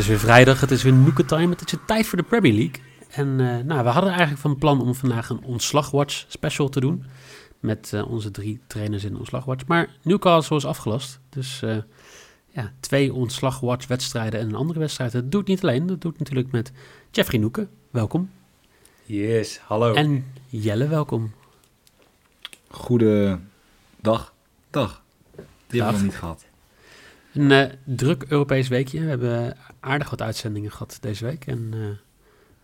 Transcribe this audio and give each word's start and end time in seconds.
is 0.00 0.06
weer 0.06 0.18
vrijdag, 0.18 0.60
het 0.60 0.70
is 0.70 0.82
weer 0.82 0.92
Noeke 0.92 1.24
Time, 1.24 1.50
het 1.50 1.66
is 1.66 1.72
weer 1.72 1.84
tijd 1.86 2.06
voor 2.06 2.18
de 2.18 2.24
Premier 2.24 2.52
League. 2.52 2.82
En 3.10 3.26
uh, 3.38 3.58
nou, 3.58 3.84
we 3.84 3.88
hadden 3.88 4.10
eigenlijk 4.10 4.40
van 4.40 4.58
plan 4.58 4.80
om 4.80 4.94
vandaag 4.94 5.28
een 5.28 5.44
ontslagwatch 5.44 6.24
special 6.28 6.68
te 6.68 6.80
doen. 6.80 7.04
Met 7.58 7.90
uh, 7.94 8.10
onze 8.10 8.30
drie 8.30 8.60
trainers 8.66 9.04
in 9.04 9.16
ontslagwatch. 9.16 9.66
Maar 9.66 9.88
Newcastle 10.02 10.56
is 10.56 10.64
afgelast. 10.64 11.20
Dus 11.28 11.62
uh, 11.62 11.76
ja, 12.48 12.72
twee 12.80 13.12
ontslagwatch 13.12 13.86
wedstrijden 13.86 14.40
en 14.40 14.48
een 14.48 14.54
andere 14.54 14.78
wedstrijd. 14.78 15.12
Dat 15.12 15.30
doet 15.30 15.46
niet 15.46 15.62
alleen, 15.62 15.86
dat 15.86 16.00
doet 16.00 16.18
natuurlijk 16.18 16.50
met 16.50 16.72
Jeffrey 17.10 17.40
Noeke. 17.40 17.68
Welkom. 17.90 18.30
Yes, 19.04 19.58
hallo. 19.58 19.94
En 19.94 20.32
Jelle, 20.46 20.88
welkom. 20.88 21.32
Goedendag. 22.68 24.34
Dag. 24.70 25.02
Die 25.66 25.82
hebben 25.82 25.86
we 25.86 25.92
nog 25.92 26.02
niet 26.02 26.20
gehad. 26.20 26.44
Een 27.34 27.50
uh, 27.50 27.64
druk 27.84 28.24
Europees 28.28 28.68
weekje. 28.68 29.00
We 29.00 29.08
hebben 29.08 29.56
aardig 29.80 30.10
wat 30.10 30.22
uitzendingen 30.22 30.70
gehad 30.70 30.98
deze 31.00 31.24
week. 31.24 31.46
En 31.46 31.70
uh, 31.74 31.86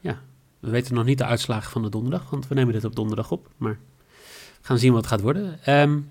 ja, 0.01 0.21
we 0.61 0.71
weten 0.71 0.95
nog 0.95 1.05
niet 1.05 1.19
de 1.19 1.25
uitslagen 1.25 1.71
van 1.71 1.83
de 1.83 1.89
donderdag, 1.89 2.31
want 2.31 2.49
we 2.49 2.55
nemen 2.55 2.73
dit 2.73 2.85
op 2.85 2.97
donderdag 2.97 3.31
op. 3.31 3.51
Maar 3.57 3.79
we 4.61 4.63
gaan 4.63 4.79
zien 4.79 4.93
wat 4.93 5.01
het 5.01 5.11
gaat 5.13 5.21
worden. 5.21 5.59
Um, 5.81 6.11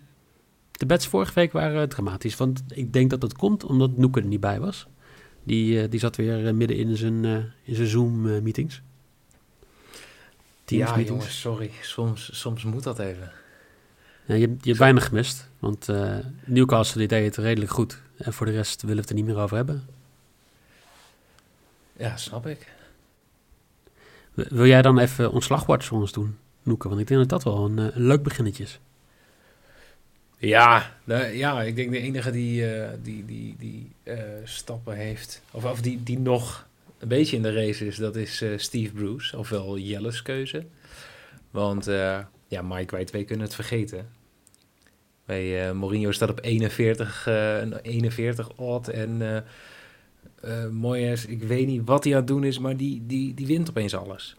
de 0.71 0.85
bets 0.85 1.07
vorige 1.07 1.33
week 1.33 1.51
waren 1.51 1.89
dramatisch, 1.89 2.35
want 2.35 2.63
ik 2.67 2.93
denk 2.93 3.09
dat 3.09 3.21
dat 3.21 3.33
komt 3.33 3.63
omdat 3.63 3.97
Noeke 3.97 4.19
er 4.19 4.25
niet 4.25 4.39
bij 4.39 4.59
was. 4.59 4.87
Die, 5.43 5.81
uh, 5.81 5.89
die 5.89 5.99
zat 5.99 6.15
weer 6.15 6.55
midden 6.55 6.77
in 6.77 6.97
zijn, 6.97 7.25
in 7.63 7.75
zijn 7.75 7.87
Zoom-meetings. 7.87 8.81
ja, 10.65 10.99
jongens, 10.99 11.39
sorry. 11.39 11.71
Soms, 11.81 12.39
soms 12.39 12.63
moet 12.63 12.83
dat 12.83 12.99
even. 12.99 13.31
Ja, 14.25 14.35
je, 14.35 14.47
je 14.47 14.67
hebt 14.67 14.77
weinig 14.77 15.05
gemist, 15.05 15.49
want 15.59 15.89
uh, 15.89 16.17
Newcastle 16.45 16.99
die 16.99 17.07
deed 17.07 17.25
het 17.25 17.45
redelijk 17.45 17.71
goed. 17.71 18.01
En 18.17 18.33
voor 18.33 18.45
de 18.45 18.51
rest 18.51 18.81
willen 18.81 18.95
we 18.95 19.01
het 19.01 19.09
er 19.09 19.15
niet 19.15 19.25
meer 19.25 19.37
over 19.37 19.55
hebben. 19.55 19.87
Ja, 21.97 22.17
snap 22.17 22.47
ik. 22.47 22.73
Wil 24.33 24.65
jij 24.65 24.81
dan 24.81 24.99
even 24.99 25.31
ontslagwatch 25.31 25.85
voor 25.85 25.99
ons 25.99 26.11
doen, 26.11 26.37
Noeke? 26.63 26.87
Want 26.87 27.01
ik 27.01 27.07
denk 27.07 27.19
dat 27.19 27.29
dat 27.29 27.43
wel 27.43 27.65
een, 27.65 27.77
een 27.77 28.05
leuk 28.05 28.23
beginnetje 28.23 28.63
is. 28.63 28.79
Ja, 30.37 30.91
de, 31.03 31.15
ja, 31.15 31.61
ik 31.61 31.75
denk 31.75 31.91
de 31.91 31.99
enige 31.99 32.31
die, 32.31 32.77
uh, 32.77 32.87
die, 33.03 33.25
die, 33.25 33.55
die 33.59 33.91
uh, 34.03 34.19
stappen 34.43 34.95
heeft, 34.95 35.41
of, 35.51 35.65
of 35.65 35.81
die, 35.81 36.03
die 36.03 36.19
nog 36.19 36.67
een 36.99 37.07
beetje 37.07 37.35
in 37.35 37.41
de 37.41 37.53
race 37.53 37.85
is, 37.87 37.95
dat 37.95 38.15
is 38.15 38.41
uh, 38.41 38.57
Steve 38.57 38.93
Bruce, 38.93 39.37
ofwel 39.37 39.77
Jelle's 39.77 40.21
keuze. 40.21 40.65
Want 41.51 41.85
ja, 42.47 42.61
Mike, 42.61 42.95
wij 42.95 43.05
twee 43.05 43.23
kunnen 43.23 43.45
het 43.45 43.55
vergeten. 43.55 44.09
Bij 45.25 45.67
uh, 45.67 45.71
Mourinho 45.71 46.11
staat 46.11 46.29
op 46.29 46.39
41, 46.43 47.27
uh, 47.27 47.77
41 47.81 48.49
odd 48.55 48.87
en 48.87 49.21
uh, 49.21 50.67
Moyes, 50.71 51.25
ik 51.25 51.43
weet 51.43 51.67
niet 51.67 51.81
wat 51.85 52.03
hij 52.03 52.13
aan 52.13 52.19
het 52.19 52.27
doen 52.27 52.43
is, 52.43 52.59
maar 52.59 52.77
die, 52.77 53.03
die, 53.05 53.33
die 53.33 53.47
wint 53.47 53.69
opeens 53.69 53.95
alles. 53.95 54.35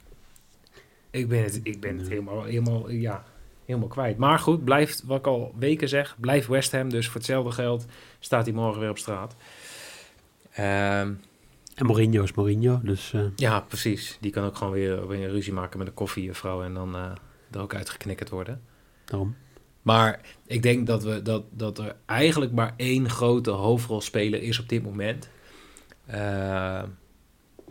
Ik 1.11 1.29
ben 1.29 1.43
het, 1.43 1.61
ik 1.63 1.81
ben 1.81 1.99
het 1.99 2.09
helemaal, 2.09 2.45
helemaal, 2.45 2.91
ja, 2.91 3.25
helemaal 3.65 3.89
kwijt. 3.89 4.17
Maar 4.17 4.39
goed, 4.39 4.65
blijft, 4.65 5.03
wat 5.07 5.19
ik 5.19 5.27
al 5.27 5.55
weken 5.59 5.89
zeg, 5.89 6.17
blijft 6.21 6.47
West 6.47 6.73
Ham. 6.73 6.91
Dus 6.91 7.07
voor 7.07 7.15
hetzelfde 7.15 7.51
geld 7.51 7.87
staat 8.19 8.45
hij 8.45 8.55
morgen 8.55 8.81
weer 8.81 8.91
op 8.91 8.99
straat. 8.99 9.37
Um, 10.59 11.21
en 11.75 11.87
Mourinho 11.87 12.23
is 12.23 12.33
Mourinho, 12.33 12.81
dus... 12.83 13.13
Uh... 13.13 13.23
Ja, 13.37 13.61
precies. 13.61 14.19
Die 14.21 14.31
kan 14.31 14.45
ook 14.45 14.57
gewoon 14.57 14.73
weer, 14.73 15.09
weer 15.09 15.25
een 15.25 15.31
ruzie 15.31 15.53
maken 15.53 15.79
met 15.79 15.87
een 15.87 15.95
koffiejuffrouw 15.95 16.63
en 16.63 16.75
dan 16.75 16.97
uh, 16.97 17.11
er 17.51 17.61
ook 17.61 17.75
uitgeknikkerd 17.75 18.29
worden. 18.29 18.61
Daarom. 19.05 19.37
Maar 19.87 20.21
ik 20.47 20.63
denk 20.63 20.87
dat, 20.87 21.03
we, 21.03 21.23
dat, 21.23 21.45
dat 21.51 21.79
er 21.79 21.97
eigenlijk 22.07 22.53
maar 22.53 22.75
één 22.77 23.11
grote 23.11 23.51
hoofdrolspeler 23.51 24.43
is 24.43 24.59
op 24.59 24.69
dit 24.69 24.83
moment. 24.83 25.29
Uh, 26.11 26.83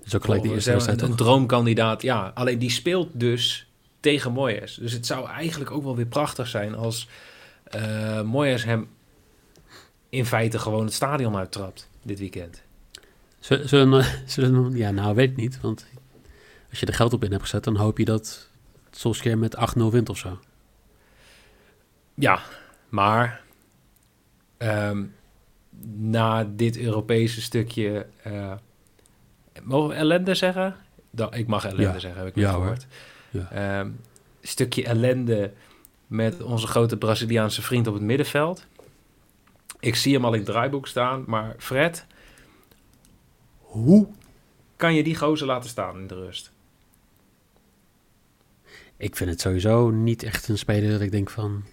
is 0.04 0.16
ook 0.16 0.24
gelijk 0.24 0.42
die 0.42 0.52
eerste 0.52 0.72
wedstrijd, 0.72 1.02
een, 1.02 1.10
een 1.10 1.16
droomkandidaat. 1.16 2.02
Ja, 2.02 2.32
alleen 2.34 2.60
die 2.60 2.70
speelt 2.70 3.10
dus 3.14 3.68
tegen 4.00 4.32
Moyes. 4.32 4.76
Dus 4.76 4.92
het 4.92 5.06
zou 5.06 5.30
eigenlijk 5.30 5.72
ook 5.72 5.84
wel 5.84 5.96
weer 5.96 6.06
prachtig 6.06 6.48
zijn 6.48 6.76
als 6.76 7.08
uh, 7.76 8.22
Moyes 8.22 8.64
hem 8.64 8.88
in 10.10 10.26
feite 10.26 10.60
gewoon 10.60 10.86
het 10.86 10.94
stadion 10.94 11.36
uittrapt 11.36 11.90
dit 12.04 12.20
weekend. 12.20 12.62
Zullen, 13.40 13.70
zullen, 13.70 14.06
zullen, 14.26 14.76
ja, 14.76 14.92
nou 14.92 15.16
weet 15.16 15.30
ik 15.30 15.36
niet. 15.36 15.62
Want 15.62 15.86
als 16.70 16.80
je 16.80 16.86
er 16.86 16.94
geld 16.94 17.14
op 17.14 17.24
in 17.24 17.32
hebt 17.32 17.44
gezet, 17.44 17.64
dan 17.64 17.76
hoop 17.76 17.98
je 17.98 18.06
dat 18.06 18.50
Solskjaer 18.92 19.38
met 19.38 19.58
8-0 19.78 19.82
wint 19.92 20.10
of 20.10 20.18
zo. 20.18 20.40
Ja, 22.16 22.42
maar 22.90 23.42
um, 24.58 25.16
na 25.96 26.44
dit 26.44 26.78
Europese 26.78 27.42
stukje, 27.42 28.08
uh, 28.28 28.54
mogen 29.64 29.90
we 29.90 29.96
ellende 29.96 30.36
zeggen? 30.36 30.76
Dat, 31.12 31.36
ik 31.36 31.48
mag 31.48 31.66
ellende 31.66 31.84
ja. 31.84 32.00
zeggen, 32.00 32.20
heb 32.20 32.30
ik 32.30 32.36
ja, 32.36 32.52
gehoord. 32.52 32.86
Ja. 33.30 33.80
Um, 33.80 34.00
stukje 34.42 34.84
ellende 34.84 35.52
met 36.08 36.44
onze 36.44 36.68
grote 36.68 36.98
Braziliaanse 36.98 37.62
vriend 37.62 37.88
op 37.88 37.94
het 37.94 38.04
middenveld. 38.04 38.66
Ik 39.80 39.96
zie 39.96 40.14
hem 40.14 40.26
al 40.26 40.34
in 40.34 40.40
het 40.40 40.48
draaiboek 40.48 40.88
staan, 40.88 41.24
maar 41.28 41.56
Fred, 41.58 42.06
hoe 43.60 44.08
kan 44.76 44.94
je 44.94 45.04
die 45.04 45.16
gozer 45.16 45.48
laten 45.48 45.70
staan 45.70 46.00
in 46.00 46.08
de 46.08 46.16
rust? 46.16 46.52
Ik 48.98 49.16
vind 49.16 49.30
het 49.30 49.42
sowieso 49.42 49.90
niet 49.90 50.24
echt 50.24 50.48
een 50.48 50.58
speler 50.58 50.92
dat 50.92 51.02
ik 51.02 51.12
denk 51.12 51.30
van... 51.30 51.64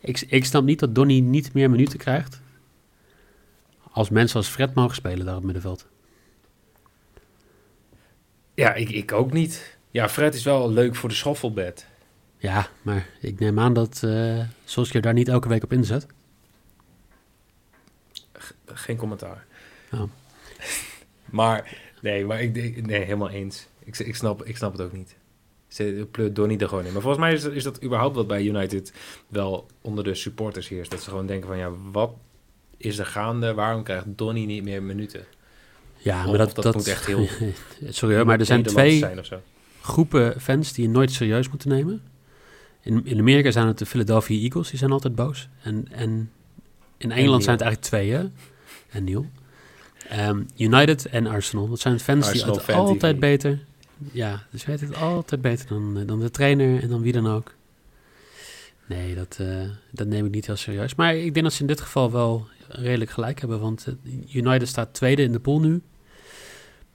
Ik, 0.00 0.20
ik 0.20 0.44
snap 0.44 0.64
niet 0.64 0.78
dat 0.78 0.94
Donny 0.94 1.20
niet 1.20 1.52
meer 1.52 1.70
minuten 1.70 1.98
krijgt. 1.98 2.40
Als 3.90 4.08
mensen 4.08 4.36
als 4.36 4.48
Fred 4.48 4.74
mogen 4.74 4.94
spelen 4.94 5.26
daar 5.26 5.36
op 5.36 5.42
het 5.42 5.44
middenveld. 5.44 5.86
Ja, 8.54 8.74
ik, 8.74 8.90
ik 8.90 9.12
ook 9.12 9.32
niet. 9.32 9.78
Ja, 9.90 10.08
Fred 10.08 10.34
is 10.34 10.44
wel 10.44 10.70
leuk 10.70 10.94
voor 10.94 11.08
de 11.08 11.14
schoffelbed. 11.14 11.86
Ja, 12.36 12.68
maar 12.82 13.08
ik 13.20 13.38
neem 13.38 13.58
aan 13.58 13.72
dat 13.72 14.02
uh, 14.04 14.44
Solskjaer 14.64 15.02
daar 15.02 15.12
niet 15.12 15.28
elke 15.28 15.48
week 15.48 15.62
op 15.62 15.72
inzet. 15.72 16.06
Geen 18.66 18.96
commentaar. 18.96 19.44
Oh. 19.92 20.02
maar 21.40 21.76
nee, 22.00 22.24
maar 22.24 22.42
ik 22.42 22.86
nee, 22.86 23.00
helemaal 23.00 23.30
eens. 23.30 23.66
Ik, 23.84 23.98
ik, 23.98 24.16
snap, 24.16 24.44
ik 24.44 24.56
snap 24.56 24.72
het 24.72 24.80
ook 24.80 24.92
niet. 24.92 25.16
Donny 26.32 26.56
er 26.56 26.68
gewoon 26.68 26.84
in. 26.84 26.92
Maar 26.92 27.02
volgens 27.02 27.22
mij 27.22 27.32
is, 27.32 27.44
is 27.44 27.62
dat 27.62 27.82
überhaupt 27.84 28.16
wat 28.16 28.26
bij 28.26 28.44
United 28.44 28.92
wel 29.28 29.66
onder 29.80 30.04
de 30.04 30.14
supporters 30.14 30.68
heerst. 30.68 30.90
Dat 30.90 31.02
ze 31.02 31.10
gewoon 31.10 31.26
denken 31.26 31.48
van 31.48 31.58
ja, 31.58 31.70
wat 31.92 32.12
is 32.76 32.98
er 32.98 33.06
gaande? 33.06 33.54
Waarom 33.54 33.82
krijgt 33.82 34.04
Donny 34.06 34.44
niet 34.44 34.64
meer 34.64 34.82
minuten? 34.82 35.24
Ja, 35.96 36.26
maar 36.26 36.38
dat, 36.38 36.54
dat, 36.54 36.64
dat 36.64 36.74
moet 36.74 36.88
echt 36.88 37.06
heel... 37.06 37.28
Sorry 37.88 38.22
maar 38.22 38.38
er 38.38 38.46
zijn 38.46 38.62
twee 38.62 39.04
groepen 39.80 40.40
fans 40.40 40.72
die 40.72 40.84
je 40.84 40.90
nooit 40.90 41.12
serieus 41.12 41.48
moeten 41.48 41.68
nemen. 41.68 42.02
In, 42.82 43.06
in 43.06 43.18
Amerika 43.18 43.50
zijn 43.50 43.66
het 43.66 43.78
de 43.78 43.86
Philadelphia 43.86 44.40
Eagles, 44.40 44.68
die 44.68 44.78
zijn 44.78 44.92
altijd 44.92 45.14
boos. 45.14 45.48
En, 45.62 45.88
en 45.90 46.30
in 46.96 47.12
Engeland 47.12 47.42
zijn 47.42 47.56
het 47.56 47.64
eigenlijk 47.64 47.80
twee, 47.80 48.10
hè? 48.10 48.24
En 48.90 49.04
Neil. 49.04 49.26
Um, 50.28 50.46
United 50.56 51.06
en 51.06 51.26
Arsenal. 51.26 51.68
Dat 51.68 51.80
zijn 51.80 52.00
fans 52.00 52.26
Arsenal 52.26 52.54
die 52.54 52.64
het 52.66 52.74
altijd 52.74 53.20
beter... 53.20 53.58
Ja, 54.12 54.42
dus 54.50 54.64
weet 54.64 54.80
het 54.80 54.96
altijd 54.96 55.40
beter 55.40 55.68
dan, 55.68 56.06
dan 56.06 56.20
de 56.20 56.30
trainer 56.30 56.82
en 56.82 56.88
dan 56.88 57.02
wie 57.02 57.12
dan 57.12 57.26
ook. 57.26 57.54
Nee, 58.86 59.14
dat, 59.14 59.38
uh, 59.40 59.62
dat 59.90 60.06
neem 60.06 60.26
ik 60.26 60.30
niet 60.30 60.46
heel 60.46 60.56
serieus. 60.56 60.94
Maar 60.94 61.14
ik 61.14 61.34
denk 61.34 61.44
dat 61.44 61.54
ze 61.54 61.60
in 61.60 61.66
dit 61.66 61.80
geval 61.80 62.10
wel 62.10 62.46
redelijk 62.68 63.10
gelijk 63.10 63.40
hebben. 63.40 63.60
Want 63.60 63.86
United 64.32 64.68
staat 64.68 64.94
tweede 64.94 65.22
in 65.22 65.32
de 65.32 65.40
pool 65.40 65.60
nu. 65.60 65.82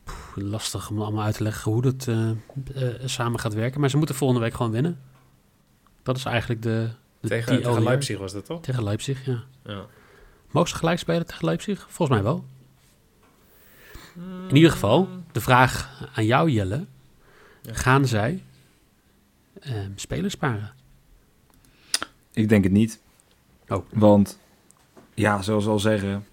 Poeh, 0.03 0.47
lastig 0.49 0.89
om 0.89 1.01
allemaal 1.01 1.23
uit 1.23 1.35
te 1.35 1.43
leggen 1.43 1.71
hoe 1.71 1.81
dat 1.81 2.07
uh, 2.09 2.29
uh, 2.75 2.93
samen 3.05 3.39
gaat 3.39 3.53
werken. 3.53 3.79
Maar 3.79 3.89
ze 3.89 3.97
moeten 3.97 4.15
volgende 4.15 4.43
week 4.43 4.53
gewoon 4.53 4.71
winnen. 4.71 4.99
Dat 6.03 6.17
is 6.17 6.25
eigenlijk 6.25 6.61
de... 6.61 6.89
de 7.19 7.27
tegen, 7.27 7.61
tegen 7.61 7.83
Leipzig 7.83 8.17
was 8.17 8.33
dat 8.33 8.45
toch? 8.45 8.61
Tegen 8.61 8.83
Leipzig, 8.83 9.25
ja. 9.25 9.43
ja. 9.63 9.85
Mogen 10.51 10.69
ze 10.69 10.75
gelijk 10.75 10.99
spelen 10.99 11.25
tegen 11.25 11.45
Leipzig? 11.45 11.85
Volgens 11.89 12.17
mij 12.17 12.23
wel. 12.23 12.45
In 14.49 14.55
ieder 14.55 14.71
geval, 14.71 15.09
de 15.31 15.41
vraag 15.41 16.07
aan 16.13 16.25
jou 16.25 16.49
Jelle. 16.49 16.85
Ja. 17.65 17.73
Gaan 17.73 18.07
zij 18.07 18.43
uh, 19.67 19.73
spelers 19.95 20.33
sparen? 20.33 20.73
Ik 22.33 22.49
denk 22.49 22.63
het 22.63 22.73
niet. 22.73 22.99
Oh. 23.67 23.85
Want, 23.91 24.39
ja, 25.13 25.41
zoals 25.41 25.67
al 25.67 25.79
zeggen... 25.79 26.25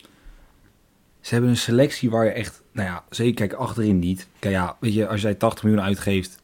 Ze 1.21 1.33
hebben 1.33 1.51
een 1.51 1.57
selectie 1.57 2.11
waar 2.11 2.25
je 2.25 2.31
echt... 2.31 2.63
Nou 2.73 2.89
ja, 2.89 3.05
zeker 3.11 3.35
kijk 3.35 3.53
achterin 3.53 3.99
niet. 3.99 4.29
Kijk 4.39 4.55
ja, 4.55 4.77
weet 4.81 4.95
je, 4.95 5.09
als 5.09 5.21
jij 5.21 5.35
80 5.35 5.65
miljoen 5.65 5.83
uitgeeft... 5.83 6.39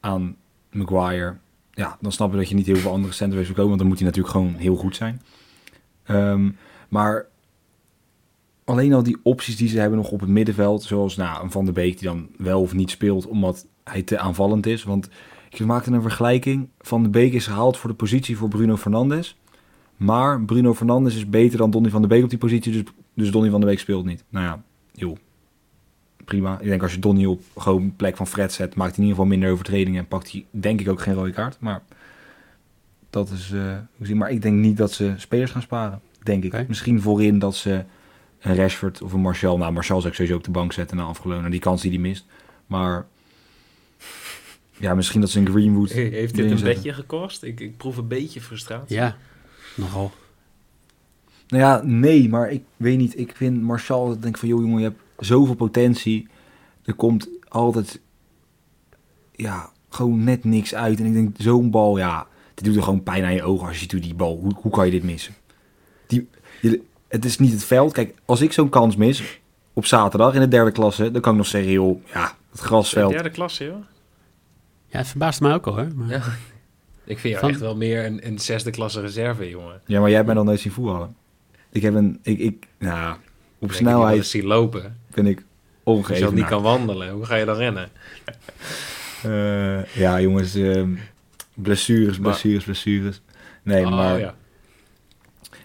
aan 0.00 0.36
Maguire... 0.70 1.36
Ja, 1.70 1.98
dan 2.00 2.12
snap 2.12 2.30
je 2.30 2.36
dat 2.36 2.48
je 2.48 2.54
niet 2.54 2.66
heel 2.66 2.76
veel 2.76 2.92
andere 2.92 3.14
centen 3.14 3.38
wil 3.38 3.46
komen. 3.46 3.66
Want 3.66 3.78
dan 3.78 3.88
moet 3.88 3.98
hij 3.98 4.06
natuurlijk 4.06 4.34
gewoon 4.34 4.54
heel 4.54 4.76
goed 4.76 4.96
zijn. 4.96 5.22
Um, 6.06 6.56
maar 6.88 7.26
alleen 8.64 8.92
al 8.92 9.02
die 9.02 9.16
opties 9.22 9.56
die 9.56 9.68
ze 9.68 9.78
hebben 9.78 9.98
nog 9.98 10.10
op 10.10 10.20
het 10.20 10.28
middenveld, 10.28 10.82
zoals 10.82 11.16
nou, 11.16 11.44
een 11.44 11.50
Van 11.50 11.64
der 11.64 11.74
Beek 11.74 11.98
die 11.98 12.08
dan 12.08 12.28
wel 12.36 12.60
of 12.60 12.74
niet 12.74 12.90
speelt 12.90 13.26
omdat 13.26 13.66
hij 13.84 14.02
te 14.02 14.18
aanvallend 14.18 14.66
is. 14.66 14.84
Want 14.84 15.08
ik 15.50 15.66
maakte 15.66 15.90
een 15.90 16.02
vergelijking. 16.02 16.68
Van 16.80 17.02
der 17.02 17.10
Beek 17.10 17.32
is 17.32 17.46
gehaald 17.46 17.76
voor 17.76 17.90
de 17.90 17.96
positie 17.96 18.36
voor 18.36 18.48
Bruno 18.48 18.76
Fernandes. 18.76 19.36
Maar 19.96 20.42
Bruno 20.42 20.74
Fernandes 20.74 21.16
is 21.16 21.28
beter 21.28 21.58
dan 21.58 21.70
Donny 21.70 21.90
van 21.90 22.00
der 22.00 22.10
Beek 22.10 22.22
op 22.22 22.30
die 22.30 22.38
positie. 22.38 22.72
Dus 22.72 22.82
Dus 23.14 23.30
Donny 23.30 23.50
van 23.50 23.60
de 23.60 23.66
Week 23.66 23.78
speelt 23.78 24.04
niet. 24.04 24.24
Nou 24.28 24.44
ja, 24.46 24.62
joh. 24.92 25.16
Prima. 26.24 26.60
Ik 26.60 26.68
denk 26.68 26.82
als 26.82 26.92
je 26.92 26.98
Donny 26.98 27.24
op 27.24 27.42
gewoon 27.56 27.96
plek 27.96 28.16
van 28.16 28.26
Fred 28.26 28.52
zet, 28.52 28.74
maakt 28.74 28.96
hij 28.96 29.04
in 29.04 29.10
ieder 29.10 29.16
geval 29.16 29.30
minder 29.30 29.50
overtredingen 29.50 30.00
en 30.00 30.08
pakt 30.08 30.32
hij 30.32 30.44
denk 30.50 30.80
ik 30.80 30.88
ook 30.88 31.00
geen 31.00 31.14
rode 31.14 31.32
kaart. 31.32 31.56
Maar 31.60 31.82
dat 33.10 33.30
is 33.30 33.52
zien. 34.00 34.16
Maar 34.16 34.30
ik 34.30 34.42
denk 34.42 34.58
niet 34.58 34.76
dat 34.76 34.92
ze 34.92 35.14
spelers 35.16 35.50
gaan 35.50 35.62
sparen. 35.62 36.00
Denk 36.22 36.44
ik. 36.44 36.68
Misschien 36.68 37.00
voorin 37.00 37.38
dat 37.38 37.54
ze 37.54 37.84
een 38.44 38.54
Rashford 38.54 39.02
of 39.02 39.12
een 39.12 39.20
Martial. 39.20 39.56
Nou, 39.56 39.72
Martial 39.72 39.98
zou 39.98 40.08
ik 40.08 40.14
sowieso 40.14 40.38
op 40.38 40.44
de 40.44 40.50
bank 40.50 40.72
zetten 40.72 40.96
na 40.96 41.02
afgelopen. 41.02 41.50
Die 41.50 41.60
kans 41.60 41.82
die 41.82 41.90
hij 41.90 42.00
mist. 42.00 42.24
Maar 42.66 43.06
ja, 44.76 44.94
misschien 44.94 45.20
dat 45.20 45.30
ze 45.30 45.38
een 45.38 45.48
Greenwood. 45.48 45.90
Heeft 45.90 46.34
dit 46.34 46.50
een 46.50 46.58
zetten. 46.58 46.74
bedje 46.74 46.92
gekost? 46.92 47.42
Ik, 47.42 47.60
ik 47.60 47.76
proef 47.76 47.96
een 47.96 48.08
beetje 48.08 48.40
frustratie. 48.40 48.96
Ja, 48.96 49.16
nogal. 49.76 50.12
Nou 51.48 51.62
ja, 51.62 51.82
nee, 51.84 52.28
maar 52.28 52.50
ik 52.50 52.62
weet 52.76 52.98
niet. 52.98 53.18
Ik 53.18 53.32
vind 53.36 53.62
Martial, 53.62 54.12
ik 54.12 54.22
denk 54.22 54.38
van, 54.38 54.48
joh 54.48 54.60
jongen, 54.60 54.78
je 54.78 54.84
hebt 54.84 55.00
zoveel 55.18 55.54
potentie. 55.54 56.28
Er 56.84 56.94
komt 56.94 57.28
altijd, 57.48 58.00
ja, 59.32 59.70
gewoon 59.88 60.24
net 60.24 60.44
niks 60.44 60.74
uit. 60.74 61.00
En 61.00 61.06
ik 61.06 61.12
denk, 61.12 61.34
zo'n 61.38 61.70
bal, 61.70 61.98
ja, 61.98 62.26
dit 62.54 62.64
doet 62.64 62.76
er 62.76 62.82
gewoon 62.82 63.02
pijn 63.02 63.24
aan 63.24 63.34
je 63.34 63.42
ogen 63.42 63.66
als 63.66 63.74
je 63.74 63.82
ziet 63.82 63.92
hoe 63.92 64.00
die 64.00 64.14
bal, 64.14 64.38
hoe, 64.38 64.52
hoe 64.56 64.72
kan 64.72 64.84
je 64.84 64.90
dit 64.90 65.02
missen? 65.02 65.34
Die, 66.06 66.28
je, 66.60 66.82
het 67.14 67.24
is 67.24 67.38
niet 67.38 67.52
het 67.52 67.64
veld. 67.64 67.92
Kijk, 67.92 68.14
als 68.24 68.40
ik 68.40 68.52
zo'n 68.52 68.68
kans 68.68 68.96
mis 68.96 69.40
op 69.72 69.86
zaterdag 69.86 70.34
in 70.34 70.40
de 70.40 70.48
derde 70.48 70.70
klasse, 70.72 71.10
dan 71.10 71.20
kan 71.20 71.32
ik 71.32 71.38
nog 71.38 71.46
zeggen, 71.46 71.72
joh, 71.72 72.00
ja, 72.12 72.32
het 72.50 72.60
grasveld. 72.60 73.12
Derde 73.12 73.30
klasse, 73.30 73.64
joh. 73.64 73.76
Ja, 74.86 74.98
het 74.98 75.08
verbaast 75.08 75.40
mij 75.40 75.54
ook 75.54 75.66
al, 75.66 75.74
hoor. 75.74 75.88
Maar, 75.94 76.08
Ja. 76.08 76.22
Ik 77.06 77.18
vind 77.18 77.22
jou 77.34 77.38
Van- 77.38 77.48
echt 77.50 77.60
wel 77.60 77.76
meer 77.76 78.04
een, 78.04 78.26
een 78.26 78.38
zesde 78.38 78.70
klasse 78.70 79.00
reserve, 79.00 79.48
jongen. 79.48 79.80
Ja, 79.86 79.98
maar 79.98 80.06
jij 80.08 80.14
hebt 80.16 80.26
mij 80.26 80.36
dan 80.36 80.44
nooit 80.46 80.60
zien 80.60 80.72
voetballen. 80.72 81.16
Ik 81.72 81.82
heb 81.82 81.94
een, 81.94 82.18
ik, 82.22 82.38
ik 82.38 82.66
nou, 82.78 83.16
op 83.58 83.68
Ik 83.70 83.74
snelheid 83.76 84.16
eens 84.16 84.30
zien 84.30 84.44
lopen. 84.46 84.98
ben 85.14 85.26
ik 85.26 85.42
Als 85.82 86.06
je 86.18 86.26
al 86.26 86.32
niet 86.32 86.44
kan 86.46 86.62
wandelen, 86.62 87.10
hoe 87.10 87.24
ga 87.24 87.34
je 87.36 87.44
dan 87.44 87.56
rennen? 87.56 87.88
Eh, 89.22 89.84
ja, 89.94 90.20
jongens, 90.20 90.54
ehm, 90.54 90.94
blessures, 91.54 92.18
Maar- 92.18 92.30
blessures, 92.30 92.64
blessures. 92.64 93.20
Nee, 93.62 93.84
Oh, 93.86 93.90
maar, 93.96 94.18
ja. 94.18 94.34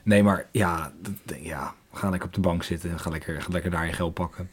Nee, 0.09 0.23
maar 0.23 0.47
ja, 0.51 0.93
dat- 1.01 1.37
ja, 1.41 1.75
ga 1.93 2.09
lekker 2.09 2.27
op 2.27 2.33
de 2.35 2.41
bank 2.41 2.63
zitten. 2.63 2.99
Ga 2.99 3.09
lekker, 3.09 3.41
ga 3.41 3.51
lekker 3.51 3.71
daar 3.71 3.85
je 3.85 3.93
geld 3.93 4.13
pakken. 4.13 4.49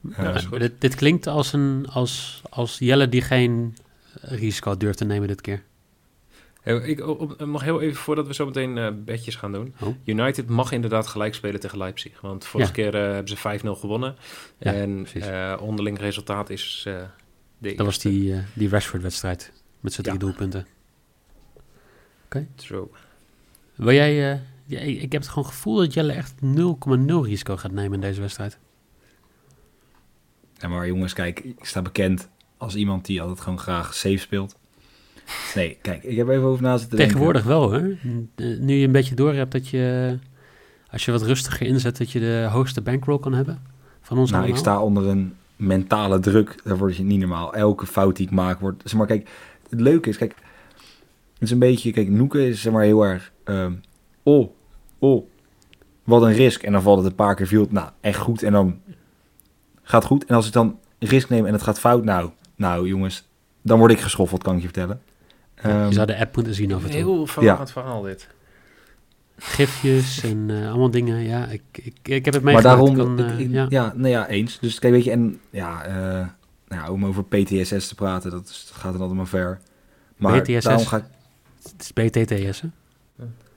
Ja, 0.00 0.16
Eh, 0.16 0.34
is 0.34 0.44
goed. 0.44 0.60
dit, 0.60 0.80
dit 0.80 0.94
klinkt 0.94 1.26
als, 1.26 1.52
een, 1.52 1.86
als, 1.92 2.42
als 2.50 2.78
Jelle 2.78 3.08
die 3.08 3.22
geen 3.22 3.76
risico 4.20 4.76
durft 4.76 4.98
te 4.98 5.04
nemen 5.04 5.28
dit 5.28 5.40
keer. 5.40 5.62
Ik 6.64 7.06
op, 7.06 7.44
nog 7.46 7.62
heel 7.62 7.80
even 7.80 7.96
voordat 7.96 8.26
we 8.26 8.34
zo 8.34 8.46
meteen 8.46 8.78
eh, 8.78 8.88
bedjes 8.94 9.36
gaan 9.36 9.52
doen. 9.52 9.74
Oh. 9.80 9.94
United 10.04 10.48
mag 10.48 10.72
inderdaad 10.72 11.06
gelijk 11.06 11.34
spelen 11.34 11.60
tegen 11.60 11.78
Leipzig. 11.78 12.20
Want 12.20 12.44
vorige 12.46 12.68
Ja. 12.68 12.74
keer 12.90 12.94
eh, 13.02 13.12
hebben 13.12 13.28
ze 13.28 13.36
5-0 13.36 13.76
gewonnen. 13.80 14.16
Ja, 14.58 14.72
en 14.72 15.06
eh, 15.14 15.56
onderling 15.60 15.98
resultaat 15.98 16.50
is 16.50 16.84
eh 16.86 16.94
de 17.58 17.74
Dat 17.74 17.86
was 17.86 17.94
eerste. 17.94 18.08
die, 18.08 18.32
eh, 18.34 18.38
die 18.54 18.68
Rashford-wedstrijd 18.68 19.52
met 19.80 19.92
zijn 19.92 20.06
drie 20.06 20.18
Ja. 20.18 20.24
doelpunten. 20.24 20.66
True. 22.54 22.86
Wil 23.74 23.92
jij... 23.94 24.42
ja, 24.72 24.78
ik 24.80 25.12
heb 25.12 25.20
het 25.22 25.30
gewoon 25.30 25.48
gevoel 25.48 25.76
dat 25.76 25.94
Jelle 25.94 26.12
echt 26.12 26.34
0,0 26.44 26.46
risico 27.06 27.56
gaat 27.56 27.72
nemen 27.72 27.92
in 27.92 28.00
deze 28.00 28.20
wedstrijd. 28.20 28.58
ja, 30.58 30.68
maar 30.68 30.86
jongens, 30.86 31.12
kijk, 31.12 31.40
ik 31.40 31.64
sta 31.64 31.82
bekend 31.82 32.28
als 32.56 32.74
iemand 32.74 33.04
die 33.06 33.20
altijd 33.20 33.40
gewoon 33.40 33.58
graag 33.58 33.94
safe 33.94 34.16
speelt. 34.16 34.56
Nee, 35.54 35.78
kijk, 35.82 36.02
ik 36.02 36.16
heb 36.16 36.28
even 36.28 36.42
over 36.42 36.62
na 36.62 36.76
zitten 36.76 36.96
denken. 36.96 37.06
Tegenwoordig 37.06 37.44
wel, 37.44 37.70
hè? 37.70 37.90
Eh, 38.34 38.58
Nu 38.58 38.74
je 38.74 38.86
een 38.86 38.92
beetje 38.92 39.14
door 39.14 39.34
hebt 39.34 39.52
dat 39.52 39.68
je... 39.68 40.18
Als 40.90 41.04
je 41.04 41.10
wat 41.12 41.22
rustiger 41.22 41.66
inzet, 41.66 41.98
dat 41.98 42.10
je 42.10 42.20
de 42.20 42.48
hoogste 42.50 42.80
bankroll 42.80 43.18
kan 43.18 43.32
hebben. 43.34 43.62
Van 44.00 44.18
ons 44.18 44.30
Nou, 44.30 44.46
ik 44.48 44.56
sta 44.56 44.80
onder 44.82 45.06
een 45.06 45.34
mentale 45.56 46.18
druk. 46.18 46.54
Daar 46.64 46.78
word 46.78 46.96
je 46.96 47.02
niet 47.02 47.18
normaal. 47.20 47.54
Elke 47.54 47.86
fout 47.86 48.16
die 48.16 48.26
ik 48.26 48.32
maak 48.32 48.60
wordt... 48.60 48.82
Zeg 48.84 48.98
maar, 48.98 49.06
kijk, 49.06 49.28
het 49.70 49.80
leuke 49.80 50.08
is, 50.08 50.16
kijk... 50.16 50.34
Het 51.34 51.42
is 51.42 51.50
een 51.50 51.58
beetje... 51.58 51.92
Kijk, 51.92 52.08
Noeke 52.08 52.48
is 52.48 52.60
zeg 52.62 52.72
maar 52.72 52.82
heel 52.84 53.02
erg... 53.02 53.32
ehm, 53.44 53.72
oh, 54.22 54.50
oh, 55.02 55.26
wat 56.04 56.22
een 56.22 56.32
risk. 56.32 56.62
En 56.62 56.72
dan 56.72 56.82
valt 56.82 56.98
het 56.98 57.06
een 57.06 57.14
paar 57.14 57.34
keer 57.34 57.46
viel. 57.46 57.60
het, 57.60 57.72
Nou, 57.72 57.88
echt 58.00 58.18
goed. 58.18 58.42
En 58.42 58.52
dan 58.52 58.80
gaat 59.82 60.02
het 60.02 60.10
goed. 60.10 60.24
En 60.24 60.34
als 60.34 60.46
ik 60.46 60.52
dan 60.52 60.78
risk 60.98 61.28
neem 61.28 61.46
en 61.46 61.52
het 61.52 61.62
gaat 61.62 61.78
fout... 61.78 62.04
Nou, 62.04 62.30
nou 62.56 62.88
jongens, 62.88 63.28
dan 63.62 63.78
word 63.78 63.90
ik 63.90 64.00
geschoffeld, 64.00 64.42
kan 64.42 64.52
ik 64.54 64.58
je 64.60 64.64
vertellen. 64.66 65.00
Ja, 65.56 65.62
Ehm, 65.62 65.86
je 65.86 65.92
zou 65.92 66.06
de 66.06 66.18
app 66.18 66.34
moeten 66.36 66.54
zien 66.54 66.70
en 66.70 66.80
toe. 66.80 66.90
Heel 66.90 67.26
verwarrend 67.26 67.72
verhaal 67.72 68.02
dit. 68.02 68.28
Gifjes 69.36 70.22
en 70.24 70.44
eh, 70.50 70.68
allemaal 70.68 70.90
dingen. 70.90 71.22
Ja, 71.22 71.46
ik, 71.46 71.62
ik, 71.72 71.94
ik 72.02 72.24
heb 72.24 72.34
het 72.34 72.42
maar 72.42 72.52
meegemaakt. 72.52 72.62
daarom, 72.62 72.90
ik 72.90 72.96
kan, 73.16 73.18
ik- 73.30 73.32
eh, 73.32 73.38
ik- 73.40 73.50
ja. 73.50 73.66
ja. 73.68 73.92
nou 73.96 74.08
ja, 74.08 74.28
eens. 74.28 74.58
Dus 74.58 74.78
kijk, 74.78 74.92
weet 74.92 75.04
je, 75.04 75.10
en 75.10 75.40
ja, 75.50 75.84
eh, 75.84 75.94
nou 76.68 76.82
ja, 76.82 76.90
om 76.90 77.04
over 77.06 77.24
PTSS 77.24 77.88
te 77.88 77.94
praten, 77.94 78.30
dat, 78.30 78.48
is, 78.48 78.64
dat 78.68 78.76
gaat 78.76 78.92
dan 78.92 79.00
altijd 79.00 79.18
maar 79.18 79.26
ver. 79.26 79.60
Maar 80.16 80.40
PTSS? 80.40 80.64
daarom 80.64 80.86
ga 80.86 80.96
ik 80.96 81.04
Het 81.62 81.74
is 81.82 81.92
BTTS, 81.92 82.60
hè? 82.60 82.68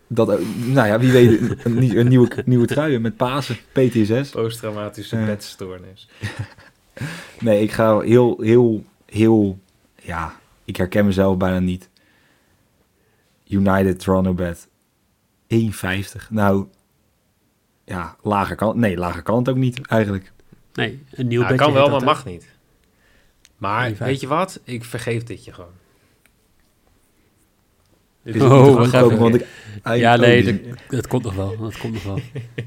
Dat, 0.08 0.30
ook- 0.30 0.42
nou 0.66 0.88
ja, 0.88 1.00
wie 1.00 1.12
weet, 1.12 1.40
een, 1.42 1.60
een, 1.64 1.74
nie- 1.80 1.98
een 1.98 2.08
nieuwe, 2.08 2.30
nieuwe 2.46 2.66
trui 2.66 3.00
met 3.00 3.16
Pasen, 3.18 3.58
PTSS. 3.72 4.30
Posttraumatische 4.30 5.18
Ja. 5.18 5.26
bedstoornis. 5.26 6.08
Nee, 7.40 7.62
ik 7.62 7.72
ga 7.72 8.00
heel, 8.00 8.42
heel, 8.42 8.84
heel, 9.06 9.60
ja, 10.02 10.40
ik 10.66 10.76
herken 10.76 11.06
mezelf 11.06 11.38
bijna 11.38 11.60
niet. 11.60 11.90
United 13.48 14.00
Toronto 14.00 14.34
bet 14.34 14.68
1,50. 15.54 16.30
Nou, 16.30 16.68
ja, 17.86 18.16
lager 18.22 18.56
kan, 18.56 18.80
nee, 18.80 18.98
lager 18.98 19.22
kan 19.22 19.38
het 19.38 19.50
ook 19.50 19.56
niet 19.56 19.88
eigenlijk. 19.88 20.32
Nee, 20.74 21.04
een 21.12 21.28
nieuw 21.28 21.42
Ja, 21.42 21.48
bedje 21.48 21.64
kan 21.64 21.74
wel, 21.74 21.90
maar 21.90 22.04
mag 22.04 22.26
niet. 22.26 22.46
Maar 23.58 23.94
weet 23.98 24.20
je 24.20 24.28
wat? 24.28 24.60
Ik 24.64 24.84
vergeef 24.84 25.24
dit 25.24 25.46
je 25.46 25.54
gewoon. 25.54 25.74
Is 28.26 28.42
Oh, 28.42 28.76
wacht 28.76 28.94
even. 28.94 29.18
want 29.18 29.36
ik, 29.36 29.46
Ja, 29.84 30.16
nee, 30.16 30.44
dat, 30.44 30.78
dat 30.90 31.08
komt 31.08 31.24
nog 31.24 31.34
wel. 31.36 31.58
Dat 31.58 31.78
komt 31.78 31.94
nog 31.94 32.04
wel. 32.04 32.20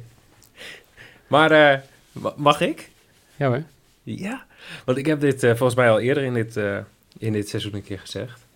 Maar 1.27 1.51
eh, 1.51 1.79
ma- 2.13 2.33
mag 2.37 2.61
ik? 2.61 2.91
Ja 3.37 3.47
hoor. 3.49 3.63
Ja. 4.03 4.47
Want 4.85 4.99
ik 4.99 5.07
heb 5.07 5.21
dit 5.21 5.43
eh, 5.43 5.51
volgens 5.51 5.75
mij 5.75 5.91
al 5.91 6.01
eerder 6.01 6.23
in 6.23 6.35
dit, 6.35 6.57
eh, 6.57 6.79
in 7.19 7.33
dit 7.33 7.49
seizoen 7.49 7.75
een 7.75 7.83
keer 7.83 7.99
gezegd. 7.99 8.47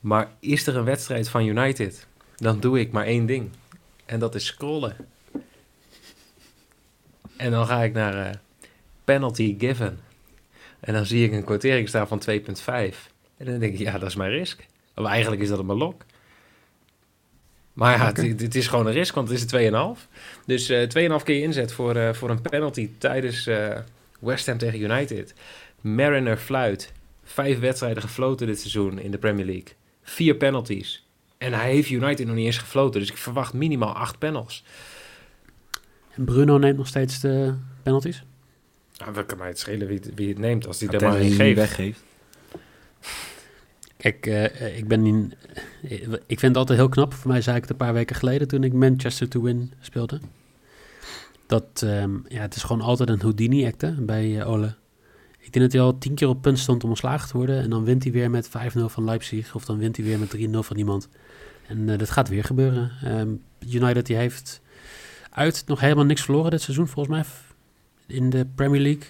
Maar 0.00 0.28
is 0.40 0.66
er 0.66 0.76
een 0.76 0.84
wedstrijd 0.84 1.28
van 1.28 1.46
United, 1.46 2.06
dan 2.36 2.60
doe 2.60 2.80
ik 2.80 2.92
maar 2.92 3.04
één 3.06 3.26
ding. 3.26 3.50
En 4.06 4.18
dat 4.18 4.34
is 4.34 4.44
scrollen. 4.46 4.96
En 7.36 7.50
dan 7.50 7.66
ga 7.66 7.82
ik 7.82 7.92
naar 7.92 8.26
eh, 8.26 8.34
penalty 9.04 9.56
given. 9.58 9.98
En 10.80 10.94
dan 10.94 11.06
zie 11.06 11.24
ik 11.26 11.32
een 11.32 11.44
quotering 11.44 11.88
staan 11.88 12.08
van 12.08 12.22
2,5. 12.30 12.34
En 13.36 13.46
dan 13.46 13.58
denk 13.58 13.72
ik, 13.72 13.78
ja, 13.78 13.98
dat 13.98 14.08
is 14.08 14.14
mijn 14.16 14.30
risk. 14.30 14.66
Maar 15.02 15.10
eigenlijk 15.12 15.42
is 15.42 15.48
dat 15.48 15.58
een 15.58 15.66
lok. 15.66 16.02
Maar 17.72 17.98
ja, 17.98 18.08
Oké. 18.08 18.22
het, 18.26 18.40
het 18.40 18.54
is 18.54 18.66
gewoon 18.66 18.86
een 18.86 18.92
risk, 18.92 19.14
want 19.14 19.28
het 19.28 19.36
is 19.52 19.52
een 19.52 19.96
2,5. 19.96 20.08
Dus 20.46 20.68
eh 20.68 21.08
2,5 21.18 21.24
keer 21.24 21.42
inzet 21.42 21.72
voor, 21.72 21.96
eh, 21.96 22.12
voor 22.12 22.30
een 22.30 22.40
penalty 22.42 22.90
tijdens 22.98 23.46
eh, 23.46 23.78
West 24.20 24.46
Ham 24.46 24.58
tegen 24.58 24.80
United. 24.80 25.34
Mariner 25.80 26.36
fluit. 26.36 26.92
Vijf 27.24 27.58
wedstrijden 27.58 28.02
gefloten 28.02 28.46
dit 28.46 28.58
seizoen 28.60 28.98
in 28.98 29.10
de 29.10 29.18
Premier 29.18 29.44
League. 29.44 29.68
Vier 30.02 30.34
penalties. 30.34 31.06
En 31.38 31.52
hij 31.52 31.70
heeft 31.70 31.90
United 31.90 32.26
nog 32.26 32.36
niet 32.36 32.46
eens 32.46 32.58
gefloten. 32.58 33.00
Dus 33.00 33.10
ik 33.10 33.16
verwacht 33.16 33.52
minimaal 33.52 33.92
acht 33.94 34.18
panels. 34.18 34.64
En 36.14 36.24
Bruno 36.24 36.58
neemt 36.58 36.76
nog 36.76 36.86
steeds 36.86 37.20
de 37.20 37.54
penalties. 37.82 38.22
Nou, 38.98 39.12
wat 39.12 39.26
kan 39.26 39.38
mij 39.38 39.48
het 39.48 39.58
schelen 39.58 39.86
wie, 39.86 39.96
het- 39.98 40.14
wie 40.14 40.28
het 40.28 40.38
neemt 40.38 40.66
als 40.66 40.80
hij 40.80 40.88
er 40.88 41.00
maar 41.08 41.12
geeft. 41.20 41.56
weggeeft. 41.56 42.00
Kijk, 44.00 44.26
eh, 44.26 44.76
ik 44.76 44.88
ben 44.88 45.06
in, 45.06 45.34
eh, 45.82 46.00
ik 46.26 46.38
vind 46.38 46.42
het 46.42 46.56
altijd 46.56 46.78
heel 46.78 46.88
knap. 46.88 47.14
Voor 47.14 47.30
mij 47.30 47.40
zei 47.40 47.56
ik 47.56 47.62
het 47.62 47.70
een 47.70 47.76
paar 47.76 47.92
weken 47.92 48.16
geleden 48.16 48.48
toen 48.48 48.64
ik 48.64 48.72
Manchester 48.72 49.28
to 49.28 49.42
Win 49.42 49.72
speelde. 49.80 50.20
Dat, 51.50 51.82
ehm, 51.84 52.10
ja, 52.28 52.40
het 52.40 52.56
is 52.56 52.62
gewoon 52.62 52.82
altijd 52.82 53.08
een 53.08 53.20
Houdini-act 53.20 53.80
hè, 53.80 53.92
bij 53.92 54.40
eh, 54.40 54.50
Ole. 54.50 54.74
Ik 55.38 55.52
denk 55.52 55.64
dat 55.64 55.72
hij 55.72 55.82
al 55.82 55.98
tien 55.98 56.14
keer 56.14 56.28
op 56.28 56.42
punt 56.42 56.58
stond 56.58 56.84
om 56.84 56.88
ontslagen 56.88 57.28
te 57.28 57.36
worden. 57.36 57.62
En 57.62 57.70
dan 57.70 57.84
wint 57.84 58.02
hij 58.02 58.12
weer 58.12 58.30
met 58.30 58.48
5-0 58.48 58.88
van 58.88 59.04
Leipzig. 59.04 59.54
Of 59.54 59.64
dan 59.64 59.78
wint 59.78 59.96
hij 59.96 60.04
weer 60.04 60.18
met 60.18 60.30
3-0 60.30 60.62
van 60.62 60.76
iemand. 60.76 61.08
En 61.66 61.88
eh, 61.88 61.98
dat 61.98 62.10
gaat 62.10 62.28
weer 62.28 62.44
gebeuren. 62.44 62.90
Ehm, 63.04 63.28
United 63.70 64.06
die 64.06 64.16
heeft 64.16 64.60
uit 65.30 65.62
nog 65.66 65.80
helemaal 65.80 66.04
niks 66.04 66.22
verloren 66.22 66.50
dit 66.50 66.60
seizoen, 66.62 66.88
volgens 66.88 67.16
mij. 67.16 67.24
In 68.16 68.30
de 68.30 68.46
Premier 68.54 68.80
League. 68.80 69.04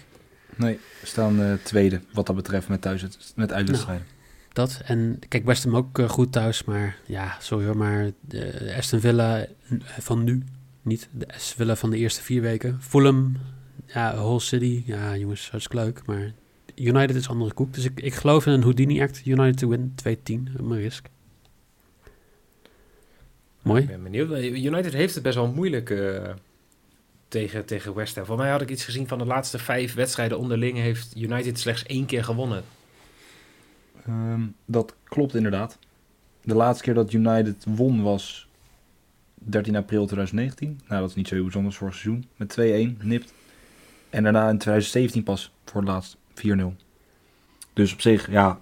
Nee, 0.55 0.79
we 0.99 1.07
staan 1.07 1.41
eh, 1.41 1.53
tweede 1.63 2.01
wat 2.13 2.25
dat 2.25 2.35
betreft 2.35 2.67
met, 2.67 2.81
thuis, 2.81 3.05
met 3.35 3.51
uitwedstrijden. 3.51 4.05
Dat. 4.53 4.81
En 4.85 5.19
kijk, 5.27 5.45
West 5.45 5.63
Ham 5.63 5.75
ook 5.75 5.99
eh, 5.99 6.09
goed 6.09 6.31
thuis. 6.31 6.63
Maar 6.63 6.97
ja, 7.05 7.37
sorry 7.39 7.65
hoor. 7.65 7.77
Maar 7.77 8.11
Aston 8.77 8.99
Villa 8.99 9.39
eh, 9.39 9.47
van 9.99 10.23
nu. 10.23 10.43
Niet 10.81 11.09
de 11.11 11.33
Aston 11.33 11.57
Villa 11.57 11.75
van 11.75 11.89
de 11.89 11.97
eerste 11.97 12.21
vier 12.21 12.41
weken. 12.41 12.77
Fulham. 12.81 13.37
Ja, 13.85 14.15
Hull 14.15 14.39
City. 14.39 14.83
Ja, 14.85 15.17
jongens, 15.17 15.49
hartstikke 15.49 15.85
leuk. 15.85 16.05
Maar 16.05 16.33
United 16.75 17.15
is 17.15 17.29
andere 17.29 17.53
koek. 17.53 17.73
Dus 17.73 17.83
ik, 17.83 18.01
ik 18.01 18.13
geloof 18.13 18.45
in 18.45 18.51
een 18.51 18.61
Houdini-act. 18.61 19.25
United 19.25 19.57
to 19.57 19.67
win 19.67 19.93
2-10. 20.07 20.59
op 20.59 20.67
mijn 20.67 20.81
risk. 20.81 21.07
Mooi. 23.61 23.81
Ik 23.81 23.87
ben 23.87 24.03
benieuwd. 24.03 24.43
United 24.43 24.93
heeft 24.93 25.13
het 25.13 25.23
best 25.23 25.35
wel 25.35 25.47
moeilijk 25.47 25.89
eh, 25.89 26.29
tegen, 27.27 27.65
tegen 27.65 27.93
West 27.93 28.15
Ham. 28.15 28.25
Voor 28.25 28.37
mij 28.37 28.49
had 28.49 28.61
ik 28.61 28.69
iets 28.69 28.85
gezien 28.85 29.07
van 29.07 29.17
de 29.17 29.25
laatste 29.25 29.59
vijf 29.59 29.93
wedstrijden 29.93 30.37
onderling 30.37 30.77
heeft 30.77 31.15
United 31.15 31.59
slechts 31.59 31.85
één 31.85 32.05
keer 32.05 32.23
gewonnen. 32.23 32.63
Ehm, 34.07 34.41
dat 34.65 34.95
klopt 35.03 35.35
inderdaad. 35.35 35.77
De 36.43 36.55
laatste 36.55 36.83
keer 36.83 36.93
dat 36.93 37.13
United 37.13 37.65
won 37.67 38.01
was 38.01 38.47
13 39.33 39.75
april 39.75 40.05
2019. 40.05 40.79
Nou, 40.87 41.01
dat 41.01 41.09
is 41.09 41.15
niet 41.15 41.27
zo 41.27 41.33
heel 41.33 41.43
bijzonders 41.43 41.75
voor 41.75 41.87
het 41.87 41.95
seizoen. 41.97 42.25
Met 42.35 42.49
2-1, 42.49 42.97
nipt. 43.01 43.33
En 44.09 44.23
daarna 44.23 44.49
in 44.49 44.57
2017 44.57 45.23
pas 45.23 45.51
voor 45.65 45.81
het 45.81 45.89
laatst 45.89 46.17
4-0. 46.33 46.75
Dus 47.73 47.93
op 47.93 48.01
zich, 48.01 48.31
ja. 48.31 48.59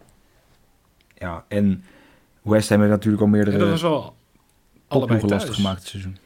Ja, 1.18 1.46
en 1.48 1.84
West 2.42 2.70
Ham 2.70 2.80
heeft 2.80 2.92
natuurlijk 2.92 3.22
al 3.22 3.28
En 3.28 3.34
meerdere 3.34 3.58
dat 3.58 3.70
was 3.70 3.82
wel 3.82 4.16
allebei 4.88 5.20
thuis. 5.20 5.32
lastig 5.32 5.56
gemaakt 5.56 5.80
dit 5.80 5.88
seizoen. 5.88 6.18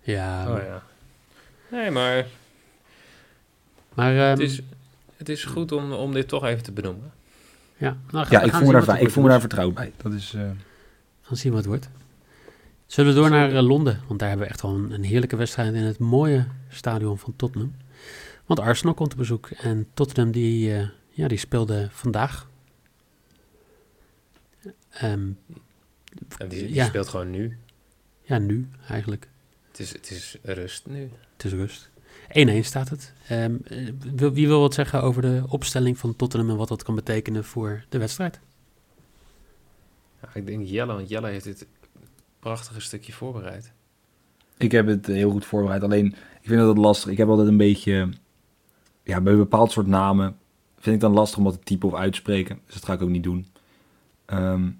Ja, 0.00 0.50
Oh 0.50 0.62
ja. 0.62 0.82
Nee, 1.70 1.90
maar 1.90 2.26
maar 3.94 4.16
ehm, 4.16 4.30
het 4.30 4.38
is, 4.40 4.60
het 5.16 5.28
is 5.28 5.44
goed 5.44 5.72
om, 5.72 5.92
om 5.92 6.12
dit 6.12 6.28
toch 6.28 6.44
even 6.44 6.62
te 6.62 6.72
benoemen. 6.72 7.12
ja, 7.76 7.96
nou, 8.10 8.26
Ja, 8.30 8.40
ik 8.42 8.52
voel, 8.52 8.70
me 8.72 8.84
daar, 8.84 9.00
ik 9.00 9.10
voel 9.10 9.22
me 9.22 9.28
daar 9.28 9.40
vertrouwd 9.40 9.74
bij. 9.74 9.92
Dat 9.96 10.12
is, 10.12 10.34
eh, 10.34 10.40
We 10.40 10.56
gaan 11.22 11.36
zien 11.36 11.50
wat 11.52 11.60
het 11.60 11.68
wordt. 11.68 11.88
Zullen 12.86 13.14
we 13.14 13.20
door 13.20 13.30
naar 13.30 13.52
eh, 13.54 13.62
Londen? 13.66 14.00
Want 14.06 14.18
daar 14.20 14.28
hebben 14.28 14.46
we 14.46 14.52
echt 14.52 14.62
wel 14.62 14.74
een, 14.74 14.90
een 14.90 15.04
heerlijke 15.04 15.36
wedstrijd 15.36 15.74
in 15.74 15.82
het 15.82 15.98
mooie 15.98 16.46
stadion 16.68 17.18
van 17.18 17.36
Tottenham. 17.36 17.74
Want 18.46 18.60
Arsenal 18.60 18.94
komt 18.94 19.12
op 19.12 19.18
bezoek 19.18 19.50
en 19.50 19.86
Tottenham 19.94 20.32
die, 20.32 20.74
eh, 20.76 20.88
ja, 21.10 21.28
die 21.28 21.38
speelde 21.38 21.88
vandaag. 21.90 22.48
Ehm, 24.90 25.28
En 26.38 26.48
die, 26.48 26.62
die 26.66 26.74
Ja. 26.74 26.86
speelt 26.86 27.08
gewoon 27.08 27.30
nu. 27.30 27.58
ja, 28.22 28.38
nu 28.38 28.68
eigenlijk. 28.88 29.28
Het 29.68 29.78
is, 29.80 29.92
het 29.92 30.10
is 30.10 30.36
rust 30.42 30.86
nu. 30.86 31.10
Het 31.36 31.44
is 31.44 31.52
rust. 31.52 31.90
1-1 32.34 32.64
staat 32.64 32.88
het. 32.88 33.12
Ehm, 33.28 33.54
eh, 33.64 33.88
wil- 34.14 34.32
wie 34.32 34.46
wil 34.46 34.60
wat 34.60 34.74
zeggen 34.74 35.02
over 35.02 35.22
de 35.22 35.42
opstelling 35.48 35.98
van 35.98 36.16
Tottenham 36.16 36.50
en 36.50 36.56
wat 36.56 36.68
dat 36.68 36.82
kan 36.82 36.94
betekenen 36.94 37.44
voor 37.44 37.84
de 37.88 37.98
wedstrijd? 37.98 38.40
Ja, 40.22 40.28
ik 40.34 40.46
denk 40.46 40.66
Jelle, 40.66 40.94
want 40.94 41.08
Jelle 41.08 41.28
heeft 41.28 41.44
dit 41.44 41.66
prachtige 42.38 42.80
stukje 42.80 43.12
voorbereid. 43.12 43.72
Ik 44.56 44.72
heb 44.72 44.86
het 44.86 45.06
heel 45.06 45.30
goed 45.30 45.44
voorbereid. 45.44 45.82
Alleen, 45.82 46.06
ik 46.06 46.48
vind 46.48 46.58
dat 46.58 46.68
het 46.68 46.78
lastig. 46.78 47.10
Ik 47.10 47.16
heb 47.18 47.28
altijd 47.28 47.48
een 47.48 47.56
beetje... 47.56 48.08
Ja, 49.02 49.20
bij 49.20 49.32
een 49.32 49.38
bepaald 49.38 49.72
soort 49.72 49.86
namen 49.86 50.36
vind 50.78 50.94
ik 50.94 51.00
dan 51.00 51.12
lastig 51.12 51.38
om 51.38 51.44
dat 51.44 51.52
te 51.52 51.60
typen 51.64 51.88
of 51.88 51.94
uitspreken. 51.94 52.60
Dus 52.66 52.74
dat 52.74 52.84
ga 52.84 52.92
ik 52.92 53.02
ook 53.02 53.08
niet 53.08 53.22
doen. 53.22 53.46
Ehm, 54.26 54.70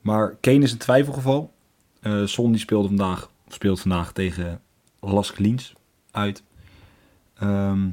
maar 0.00 0.36
Kane 0.40 0.58
is 0.58 0.72
een 0.72 0.78
twijfelgeval. 0.78 1.52
Eh 2.00 2.24
Son 2.24 2.50
die 2.50 2.60
speelde 2.60 2.88
vandaag, 2.88 3.30
speelt 3.48 3.80
vandaag 3.80 4.12
tegen 4.12 4.60
Las 5.00 5.32
Kliens 5.32 5.72
uit. 6.10 6.42
Ehm, 7.38 7.88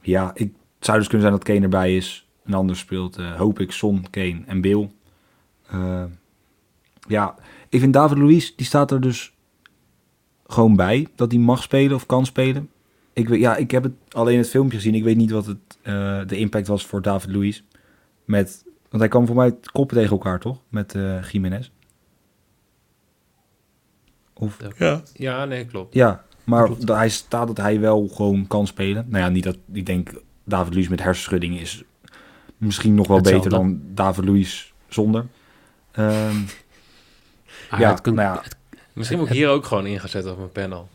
ja, 0.00 0.30
ik, 0.34 0.52
het 0.76 0.84
zou 0.86 0.98
dus 0.98 1.08
kunnen 1.08 1.26
zijn 1.26 1.38
dat 1.38 1.48
Kane 1.48 1.60
erbij 1.60 1.96
is. 1.96 2.26
En 2.44 2.54
anders 2.54 2.78
speelt, 2.78 3.16
eh, 3.16 3.36
hoop 3.36 3.60
ik, 3.60 3.72
Son, 3.72 4.10
Kane 4.10 4.42
en 4.46 4.60
Bill. 4.60 4.90
Eh, 5.66 6.04
ja, 7.08 7.34
ik 7.68 7.80
vind 7.80 7.92
David 7.92 8.18
Luiz, 8.18 8.54
die 8.56 8.66
staat 8.66 8.90
er 8.90 9.00
dus 9.00 9.32
gewoon 10.46 10.76
bij 10.76 11.08
dat 11.14 11.30
hij 11.32 11.40
mag 11.40 11.62
spelen 11.62 11.94
of 11.96 12.06
kan 12.06 12.26
spelen. 12.26 12.70
Ik, 13.12 13.28
weet, 13.28 13.40
ja, 13.40 13.56
ik 13.56 13.70
heb 13.70 13.82
het 13.82 13.92
alleen 14.08 14.38
het 14.38 14.48
filmpje 14.48 14.76
gezien. 14.76 14.94
Ik 14.94 15.04
weet 15.04 15.16
niet 15.16 15.30
wat 15.30 15.46
het, 15.46 15.58
eh, 15.82 16.20
de 16.26 16.36
impact 16.36 16.66
was 16.66 16.86
voor 16.86 17.02
David 17.02 17.34
Luiz. 17.34 17.62
Met, 18.24 18.64
want 18.88 19.02
hij 19.02 19.08
kwam 19.08 19.26
voor 19.26 19.36
mij 19.36 19.56
koppen 19.72 19.96
tegen 19.96 20.12
elkaar, 20.12 20.40
toch? 20.40 20.60
Met 20.68 20.94
eh 20.94 21.30
Jiménez. 21.30 21.70
Of, 24.34 24.56
Ja. 24.78 25.02
Ja, 25.12 25.44
nee, 25.44 25.66
klopt. 25.66 25.94
ja, 25.94 26.24
maar 26.44 26.64
Klopt. 26.66 26.88
hij 26.88 27.08
staat 27.08 27.46
dat 27.46 27.56
hij 27.56 27.80
wel 27.80 28.08
gewoon 28.14 28.46
kan 28.46 28.66
spelen. 28.66 29.06
Nou 29.08 29.24
ja, 29.24 29.28
niet 29.30 29.44
dat 29.44 29.56
ik 29.72 29.86
denk 29.86 30.10
David 30.44 30.74
Luiz 30.74 30.88
met 30.88 31.02
hersenschudding 31.02 31.60
is 31.60 31.82
misschien 32.56 32.94
nog 32.94 33.06
wel 33.06 33.16
Hetzelfde. 33.16 33.48
beter 33.48 33.62
dan 33.64 33.80
David 33.94 34.24
Luiz 34.24 34.72
zonder. 34.88 35.26
Ehm, 35.90 36.34
Maar 37.70 37.80
ja, 37.84 37.90
het 37.90 38.00
kan- 38.00 38.14
nou 38.14 38.34
ja, 38.36 38.42
Misschien 38.92 39.18
moet 39.18 39.28
ik 39.28 39.34
hier 39.34 39.48
ook 39.48 39.66
gewoon 39.66 39.86
ingezet 39.86 40.26
op 40.26 40.36
mijn 40.38 40.52
panel. 40.52 40.88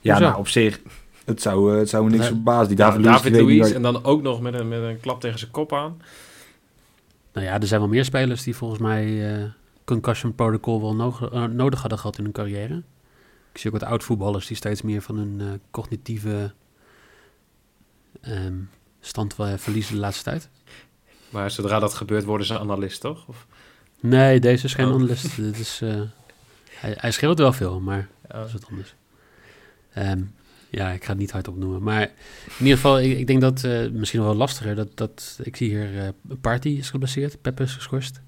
ja 0.00 0.12
Hoezo? 0.14 0.26
nou, 0.28 0.38
op 0.38 0.48
zich, 0.48 0.80
het 1.24 1.42
zou, 1.42 1.72
eh, 1.72 1.78
het 1.78 1.88
zou 1.88 2.04
me 2.04 2.10
niks 2.10 2.22
Nee. 2.22 2.30
verbazen. 2.32 2.68
Die 2.68 2.76
David, 2.76 3.04
David 3.04 3.32
Luiz, 3.32 3.46
niet 3.46 3.58
Luiz 3.60 3.72
en 3.72 3.82
dan 3.82 4.04
ook 4.04 4.22
nog 4.22 4.40
met 4.40 4.54
een, 4.54 4.68
met 4.68 4.82
een 4.82 5.00
klap 5.00 5.20
tegen 5.20 5.38
zijn 5.38 5.50
kop 5.50 5.72
aan. 5.72 6.02
Nou 7.32 7.46
ja, 7.46 7.60
er 7.60 7.66
zijn 7.66 7.80
wel 7.80 7.88
meer 7.88 8.04
spelers 8.04 8.42
die 8.42 8.56
volgens 8.56 8.80
mij 8.80 9.34
eh, 9.36 9.44
concussion 9.84 10.34
protocol 10.34 10.80
wel 10.80 10.94
nog- 10.94 11.30
eh, 11.32 11.44
nodig 11.44 11.80
hadden 11.80 11.98
gehad 11.98 12.18
in 12.18 12.24
hun 12.24 12.32
carrière. 12.32 12.82
Ik 13.52 13.58
zie 13.58 13.72
ook 13.72 13.80
wat 13.80 13.88
oud-voetballers 13.88 14.46
die 14.46 14.56
steeds 14.56 14.82
meer 14.82 15.02
van 15.02 15.16
hun 15.16 15.40
eh, 15.40 15.46
cognitieve 15.70 16.52
ehm, 18.20 18.54
stand 19.00 19.36
wel 19.36 19.58
verliezen 19.58 19.94
de 19.94 20.00
laatste 20.00 20.24
tijd. 20.24 20.48
Maar 21.30 21.50
zodra 21.50 21.78
dat 21.78 21.94
gebeurt, 21.94 22.24
worden 22.24 22.46
ze 22.46 22.58
analist, 22.58 23.00
toch? 23.00 23.26
Of, 23.28 23.46
Nee, 24.00 24.40
deze 24.40 24.64
is 24.64 24.74
geen 24.74 24.86
Oh. 24.88 24.94
analist. 24.94 25.36
Dit 25.42 25.58
is, 25.58 25.80
eh, 25.82 26.00
hij, 26.70 26.94
hij 26.96 27.10
scheelt 27.10 27.38
wel 27.38 27.52
veel, 27.52 27.80
maar 27.80 28.08
ja. 28.28 28.36
dat 28.38 28.46
is 28.46 28.52
wat 28.52 28.66
anders. 28.70 28.94
Ehm, 29.92 30.22
ja, 30.70 30.90
ik 30.90 31.04
ga 31.04 31.10
het 31.10 31.18
niet 31.18 31.30
hardop 31.30 31.56
noemen. 31.56 31.82
Maar 31.82 32.02
in 32.58 32.58
ieder 32.58 32.74
geval, 32.74 33.00
ik, 33.00 33.18
ik 33.18 33.26
denk 33.26 33.40
dat 33.40 33.64
eh, 33.64 33.90
misschien 33.90 34.20
nog 34.20 34.28
wel 34.28 34.38
lastiger. 34.38 34.74
Dat, 34.74 34.96
dat, 34.96 35.38
ik 35.42 35.56
zie 35.56 35.68
hier 35.68 35.98
eh 35.98 36.08
Party 36.40 36.68
is 36.68 36.90
geblesseerd, 36.90 37.40
Pepe 37.42 37.62
is 37.62 37.72
geschorst. 37.74 38.20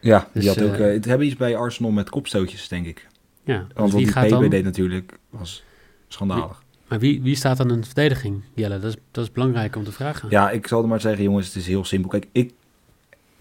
Ja, 0.00 0.28
Dus, 0.32 0.42
die 0.44 0.52
had 0.52 0.62
ook, 0.62 0.74
eh, 0.74 0.86
eh, 0.88 0.92
het 0.92 1.04
hebben 1.04 1.26
iets 1.26 1.36
bij 1.36 1.56
Arsenal 1.56 1.90
met 1.90 2.10
kopstootjes, 2.10 2.68
denk 2.68 2.86
ik. 2.86 3.06
Ja, 3.44 3.56
Want 3.56 3.68
dus 3.68 3.76
wat 3.76 3.92
wie 3.92 4.04
die 4.04 4.12
gaat 4.12 4.26
PB 4.26 4.30
dan... 4.30 4.48
deed 4.48 4.64
natuurlijk 4.64 5.18
was 5.30 5.64
schandalig. 6.08 6.62
Maar 6.88 6.98
wie, 6.98 7.22
wie 7.22 7.34
staat 7.34 7.56
dan 7.56 7.70
in 7.70 7.80
de 7.80 7.86
verdediging, 7.86 8.42
Jelle? 8.54 8.78
Dat 8.78 8.90
is, 8.90 8.96
dat 9.10 9.24
is 9.24 9.32
belangrijk 9.32 9.76
om 9.76 9.84
te 9.84 9.92
vragen. 9.92 10.30
Ja, 10.30 10.50
ik 10.50 10.66
zal 10.66 10.82
er 10.82 10.88
maar 10.88 11.00
zeggen, 11.00 11.24
jongens, 11.24 11.46
het 11.46 11.56
is 11.56 11.66
heel 11.66 11.84
simpel. 11.84 12.10
Kijk, 12.10 12.26
ik... 12.32 12.52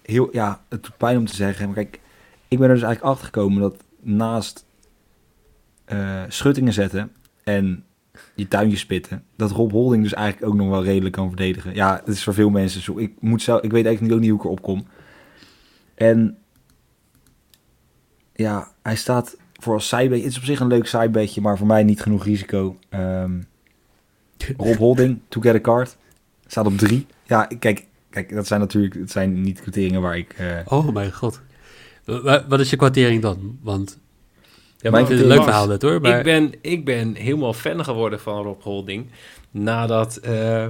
Heel, 0.01 0.29
ja, 0.32 0.62
het 0.70 0.84
doet 0.84 0.98
pijn 0.98 1.18
om 1.18 1.25
te 1.25 1.36
zeggen, 1.36 1.65
maar 1.65 1.75
kijk, 1.75 2.00
ik 2.48 2.60
ben 2.60 2.68
er 2.68 2.74
dus 2.74 2.84
eigenlijk 2.84 3.13
achter 3.13 3.25
gekomen 3.25 3.62
dat 3.62 3.84
naast 4.01 4.65
eh, 5.86 6.24
schuttingen 6.27 6.74
zetten 6.74 7.12
en 7.44 7.84
die 8.36 8.48
tuintjes 8.48 8.79
spitten, 8.79 9.24
dat 9.36 9.51
Rob 9.51 9.72
Holding 9.72 10.03
dus 10.03 10.13
eigenlijk 10.13 10.51
ook 10.51 10.58
nog 10.58 10.70
wel 10.70 10.84
redelijk 10.84 11.15
kan 11.15 11.27
verdedigen. 11.27 11.75
Ja, 11.75 12.01
het 12.06 12.15
is 12.15 12.24
voor 12.24 12.34
veel 12.34 12.50
mensen 12.50 12.82
zo. 12.82 12.98
Ik, 12.98 13.13
moet 13.20 13.41
zelf, 13.41 13.62
ik 13.62 13.72
weet 13.72 13.86
eigenlijk 13.86 14.15
ook 14.15 14.22
niet 14.22 14.29
hoe 14.29 14.39
ik 14.39 14.46
erop 14.46 14.62
kom. 14.62 14.88
En 15.96 16.38
ja, 18.34 18.72
hij 18.82 18.96
staat 18.96 19.38
voor 19.60 19.74
als 19.74 19.88
zijbedje. 19.88 20.24
Het 20.24 20.32
is 20.32 20.38
op 20.38 20.44
zich 20.44 20.60
een 20.60 20.68
leuk 20.68 20.88
zijbedje, 20.88 21.42
maar 21.42 21.58
voor 21.58 21.68
mij 21.68 21.84
niet 21.84 22.01
genoeg 22.01 22.24
risico. 22.25 22.78
Ehm, 22.89 23.32
Rob 24.58 24.75
Holding, 24.78 25.20
to 25.30 25.42
get 25.42 25.56
a 25.56 25.60
card, 25.60 25.98
staat 26.48 26.66
op 26.66 26.78
drie. 26.78 27.06
Ja, 27.25 27.48
kijk, 27.60 27.86
kijk, 28.10 28.34
dat 28.34 28.48
zijn 28.48 28.60
natuurlijk 28.60 28.94
het 28.94 29.12
zijn 29.12 29.42
niet 29.42 29.62
quoteringen 29.62 30.01
waar 30.01 30.18
ik... 30.18 30.34
eh, 30.34 30.58
Oh 30.66 30.94
mijn 30.94 31.13
god. 31.13 31.42
Wa- 32.04 32.22
wa- 32.22 32.46
Wat 32.48 32.60
is 32.60 32.70
je 32.70 32.75
kwartering 32.75 33.22
dan? 33.22 33.58
Want 33.62 34.00
Ja, 34.78 34.89
Mijn 34.92 35.04
ik 35.04 35.10
vind 35.10 35.20
het 35.22 35.30
een 35.30 35.36
leuk 35.36 35.44
verhaal 35.46 35.68
dit 35.68 35.82
hoor. 35.82 36.01
Maar 36.01 36.18
Ik 36.18 36.24
ben, 36.24 36.54
ik 36.62 36.86
ben 36.86 37.16
helemaal 37.16 37.54
fan 37.54 37.84
geworden 37.84 38.20
van 38.20 38.44
Rob 38.44 38.62
Holding. 38.62 39.06
Nadat, 39.51 40.16
eh, 40.18 40.68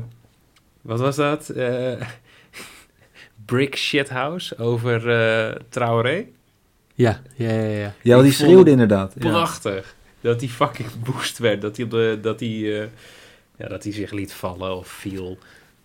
wat 0.81 0.99
was 0.99 1.15
dat? 1.15 1.49
Eh, 1.49 2.01
Brick 3.45 3.75
Shithouse 3.75 4.57
over 4.57 5.09
eh 5.09 5.55
Traoré. 5.69 6.25
Ja, 6.99 7.21
ja, 7.35 7.49
ja, 7.49 7.67
ja. 7.67 7.93
ja, 8.01 8.13
want 8.13 8.23
die 8.23 8.33
schreeuwde 8.33 8.71
inderdaad. 8.71 9.13
Ja. 9.19 9.29
Prachtig. 9.29 9.95
Dat 10.21 10.39
hij 10.39 10.49
fucking 10.49 10.89
boost 11.03 11.37
werd. 11.37 11.61
Dat 11.61 11.75
hij, 11.75 11.85
op 11.85 11.91
de, 11.91 12.19
dat, 12.21 12.39
hij, 12.39 12.81
eh, 12.81 12.87
ja, 13.57 13.67
dat 13.67 13.83
hij 13.83 13.93
zich 13.93 14.11
liet 14.11 14.33
vallen 14.33 14.77
of 14.77 14.87
viel. 14.87 15.37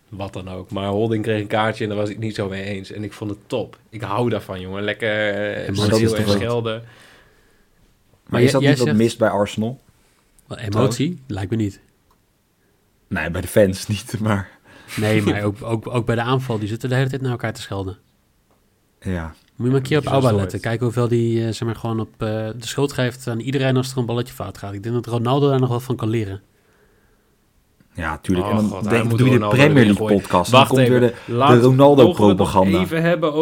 Wat 0.08 0.32
dan 0.32 0.48
ook. 0.48 0.70
Maar 0.70 0.88
Holding 0.88 1.22
kreeg 1.22 1.40
een 1.40 1.46
kaartje 1.46 1.82
en 1.82 1.90
daar 1.90 1.98
was 1.98 2.08
ik 2.08 2.14
het 2.14 2.24
niet 2.24 2.34
zo 2.34 2.48
mee 2.48 2.62
eens. 2.62 2.90
En 2.90 3.04
ik 3.04 3.12
vond 3.12 3.30
het 3.30 3.38
top. 3.46 3.78
Ik 3.88 4.00
hou 4.00 4.30
daarvan, 4.30 4.60
jongen. 4.60 4.82
Lekker 4.82 5.34
eh, 5.34 5.74
toch 5.74 6.12
en 6.12 6.28
schelden. 6.28 6.82
Maar 8.28 8.42
is 8.42 8.52
dat 8.52 8.62
niet 8.62 8.78
wat 8.78 8.92
mist 8.92 9.18
bij 9.18 9.28
Arsenal? 9.28 9.80
Wel, 10.46 10.58
emotie? 10.58 11.22
Lijkt 11.26 11.50
me 11.50 11.56
niet. 11.56 11.80
Nee, 13.08 13.30
bij 13.30 13.40
de 13.40 13.48
fans 13.48 13.86
niet, 13.94 14.20
maar... 14.20 14.50
Nee, 14.96 15.22
maar 15.22 15.42
ook, 15.42 15.62
ook, 15.62 15.86
ook 15.86 16.06
bij 16.06 16.14
de 16.14 16.22
aanval. 16.22 16.58
Die 16.58 16.68
zitten 16.68 16.88
de 16.88 16.94
hele 16.94 17.08
tijd 17.08 17.20
naar 17.20 17.30
elkaar 17.30 17.52
te 17.52 17.60
schelden. 17.60 17.98
Ja, 19.00 19.34
Moet 19.56 19.66
je 19.66 19.72
maar 19.72 19.82
een 19.82 19.86
keer 19.88 19.98
op 19.98 20.06
Alba 20.06 20.32
letten. 20.32 20.60
Kijken 20.60 20.84
hoeveel 20.84 21.08
die 21.08 21.46
eh, 21.46 21.52
zeg 21.52 21.62
maar, 21.62 21.76
gewoon 21.76 22.00
op 22.00 22.08
eh, 22.18 22.28
de 22.28 22.66
schuld 22.66 22.92
geeft 22.92 23.28
aan 23.28 23.40
iedereen 23.40 23.76
als 23.76 23.92
er 23.92 23.98
een 23.98 24.06
balletje 24.06 24.34
fout 24.34 24.58
gaat. 24.58 24.72
Ik 24.72 24.82
denk 24.82 24.94
dat 24.94 25.06
Ronaldo 25.06 25.48
daar 25.48 25.60
nog 25.60 25.68
wel 25.68 25.80
van 25.80 25.96
kan 25.96 26.08
leren. 26.08 26.42
ja 27.94 28.18
tuurlijk. 28.18 28.46
Oh, 28.46 28.52
en 28.52 28.58
dan 28.58 28.70
God, 28.70 28.84
hij 28.84 28.98
denk, 28.98 29.18
doe 29.18 29.30
je 29.30 29.38
de 29.38 29.48
Premier 29.48 29.84
League 29.84 30.06
podcast. 30.06 30.50
Dan 30.50 30.60
Wacht 30.60 30.70
komt 30.70 30.80
even. 30.80 31.00
weer 31.00 31.14
de... 31.26 31.60
Ronaldo-propaganda. 31.60 32.80
even 32.80 33.02
hebben 33.02 33.32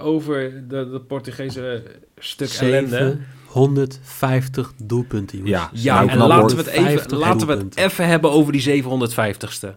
over 0.00 0.68
de, 0.68 0.90
de 0.90 1.00
Portugese 1.00 1.82
stuk 2.16 2.50
ellende. 2.50 3.18
750 3.48 4.72
doelpunten, 4.82 5.38
jongens. 5.38 5.56
Ja, 5.56 5.70
Ja, 5.72 6.04
Nou, 6.04 6.10
en 6.10 6.26
laten 6.26 6.56
we 6.56 6.62
het 6.62 6.72
even, 6.72 6.90
50 6.90 7.18
laten 7.18 7.46
we 7.46 7.56
het 7.56 7.76
even 7.76 8.06
hebben 8.06 8.30
over 8.30 8.52
die 8.52 8.82
750ste. 8.84 9.68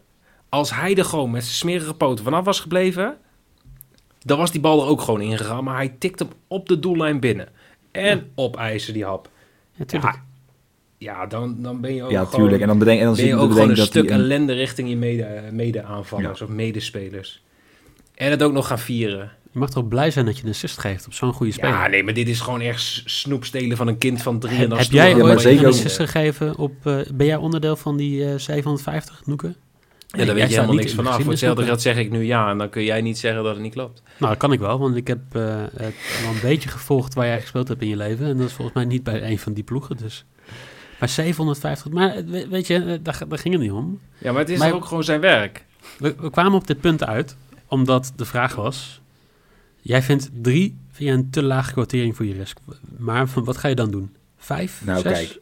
Als 0.49 0.75
hij 0.75 0.95
er 0.95 1.05
gewoon 1.05 1.31
met 1.31 1.43
zijn 1.43 1.55
smerige 1.55 1.93
poten 1.93 2.23
vanaf 2.23 2.45
was 2.45 2.59
gebleven, 2.59 3.17
dan 4.25 4.37
was 4.37 4.51
die 4.51 4.61
bal 4.61 4.81
er 4.81 4.87
ook 4.87 5.01
gewoon 5.01 5.21
ingegaan. 5.21 5.63
Maar 5.63 5.75
hij 5.75 5.95
tikt 5.99 6.19
hem 6.19 6.27
op 6.47 6.67
de 6.67 6.79
doellijn 6.79 7.19
binnen. 7.19 7.47
En 7.91 8.29
opeisen 8.35 8.93
die 8.93 9.05
hap. 9.05 9.29
Ja, 9.73 9.85
tuurlijk. 9.85 10.13
Ja, 10.13 10.21
ja, 10.97 11.25
dan, 11.25 11.55
dan 11.61 11.81
ben 11.81 11.93
je 11.95 12.03
ook 12.03 12.11
ja, 12.11 12.23
gewoon, 12.25 12.39
tuurlijk. 12.39 12.61
En 12.61 12.67
dan 12.67 12.77
bedenk, 12.77 12.99
en 12.99 13.05
dan 13.05 13.13
ben 13.13 13.23
zie 13.23 13.31
je 13.33 13.37
je 13.37 13.45
ook 13.45 13.51
gewoon 13.51 13.69
een 13.69 13.77
stuk 13.77 14.09
een- 14.09 14.15
ellende 14.19 14.53
richting 14.53 14.89
je 14.89 14.95
mede, 14.97 15.41
mede-aanvallers 15.51 16.41
of 16.41 16.49
medespelers. 16.49 17.43
En 18.15 18.31
het 18.31 18.43
ook 18.43 18.53
nog 18.53 18.67
gaan 18.67 18.79
vieren. 18.79 19.31
Je 19.51 19.59
mag 19.59 19.69
toch 19.69 19.87
blij 19.87 20.11
zijn 20.11 20.25
dat 20.25 20.37
je 20.37 20.43
een 20.43 20.49
assist 20.49 20.77
geeft 20.79 21.05
op 21.05 21.13
zo'n 21.13 21.33
goede 21.33 21.51
speler. 21.51 21.69
Ja, 21.75 21.87
nee, 21.87 22.03
maar 22.03 22.13
dit 22.13 22.27
is 22.29 22.39
gewoon 22.39 22.61
echt 22.61 23.01
snoepstelen 23.05 23.77
van 23.77 23.87
een 23.87 23.97
kind 23.97 24.21
van 24.21 24.39
drie. 24.39 24.53
en 24.53 24.59
heb 24.59 24.69
dan 24.69 24.77
heb 24.79 24.91
jij 24.91 25.09
Ja, 25.09 25.15
ooit 25.23 25.43
een 25.45 25.65
assist 25.65 25.95
gegeven 25.95 26.57
op... 26.57 26.73
eh, 26.83 26.99
ben 27.13 27.25
jij 27.27 27.35
onderdeel 27.35 27.75
van 27.75 27.97
die 27.97 28.25
eh 28.25 28.37
750, 28.37 29.21
Noeke? 29.25 29.55
Ja, 30.11 30.17
daar 30.17 30.25
jij 30.25 30.35
weet 30.35 30.49
je 30.49 30.55
helemaal 30.55 30.75
niks 30.75 30.93
vanaf. 30.93 31.21
Voor 31.21 31.29
hetzelfde 31.29 31.63
geld 31.63 31.81
zeg 31.81 31.97
ik 31.97 32.11
nu 32.11 32.23
ja, 32.23 32.49
en 32.49 32.57
dan 32.57 32.69
kun 32.69 32.83
jij 32.83 33.01
niet 33.01 33.17
zeggen 33.17 33.43
dat 33.43 33.53
het 33.53 33.63
niet 33.63 33.73
klopt. 33.73 34.01
Nou, 34.17 34.31
dat 34.31 34.37
kan 34.41 34.51
ik 34.51 34.59
wel, 34.59 34.79
want 34.79 34.95
ik 34.95 35.07
heb 35.07 35.19
eh, 35.31 35.63
het 35.75 35.95
wel 36.21 36.31
een 36.31 36.39
beetje 36.41 36.69
gevolgd 36.69 37.13
waar 37.13 37.25
jij 37.25 37.41
gespeeld 37.41 37.67
hebt 37.67 37.81
in 37.81 37.87
je 37.87 37.95
leven. 37.97 38.25
En 38.25 38.37
dat 38.37 38.47
is 38.47 38.53
volgens 38.53 38.75
mij 38.75 38.85
niet 38.85 39.03
bij 39.03 39.23
een 39.31 39.39
van 39.39 39.53
die 39.53 39.63
ploegen, 39.63 39.97
dus... 39.97 40.25
Maar 40.99 41.09
750, 41.09 41.91
maar 41.91 42.25
we- 42.25 42.47
weet 42.47 42.67
je, 42.67 42.75
eh, 42.75 42.83
daar, 43.03 43.21
daar 43.27 43.37
ging 43.39 43.53
het 43.53 43.63
niet 43.63 43.71
om. 43.71 43.99
Ja, 44.17 44.31
maar 44.31 44.41
het 44.41 44.49
is 44.49 44.59
Maar- 44.59 44.73
ook 44.73 44.85
gewoon 44.85 45.03
zijn 45.03 45.21
werk. 45.21 45.65
We, 45.97 46.15
we 46.19 46.29
kwamen 46.29 46.53
op 46.53 46.67
dit 46.67 46.81
punt 46.81 47.03
uit, 47.05 47.35
omdat 47.67 48.13
de 48.15 48.25
vraag 48.25 48.55
was... 48.55 49.01
Jij 49.83 50.01
vindt 50.01 50.29
drie 50.33 50.77
vind 50.91 51.09
jij 51.09 51.13
een 51.17 51.29
te 51.29 51.43
lage 51.43 51.71
quotering 51.73 52.15
voor 52.15 52.25
je 52.25 52.33
risk. 52.33 52.57
Maar 52.97 53.27
van, 53.27 53.43
wat 53.43 53.57
ga 53.57 53.67
je 53.67 53.75
dan 53.75 53.91
doen? 53.91 54.15
Vijf? 54.37 54.81
Nou, 54.85 55.01
zes? 55.01 55.11
kijk. 55.13 55.39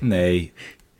Nee. 0.00 0.52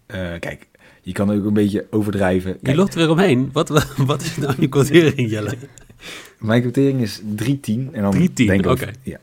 Eh, 0.06 0.32
kijk, 0.38 0.68
je 1.04 1.12
kan 1.12 1.30
ook 1.30 1.44
een 1.44 1.52
beetje 1.52 1.86
overdrijven. 1.90 2.58
Je 2.62 2.74
loopt 2.74 2.92
er 2.94 2.98
weer 2.98 3.10
omheen. 3.10 3.50
Wat, 3.52 3.68
wat 4.06 4.22
is 4.22 4.36
nou 4.36 4.54
je 4.58 4.68
quotering, 4.68 5.30
Jelle? 5.30 5.54
Mijn 6.38 6.62
quotering 6.62 7.00
is 7.00 7.20
310. 7.24 7.88
En 7.92 8.02
dan 8.02 8.10
310, 8.10 8.46
denk 8.46 8.60
ik 8.60 8.66
oké. 8.70 8.82
over- 8.82 8.94
Ja. 9.02 9.18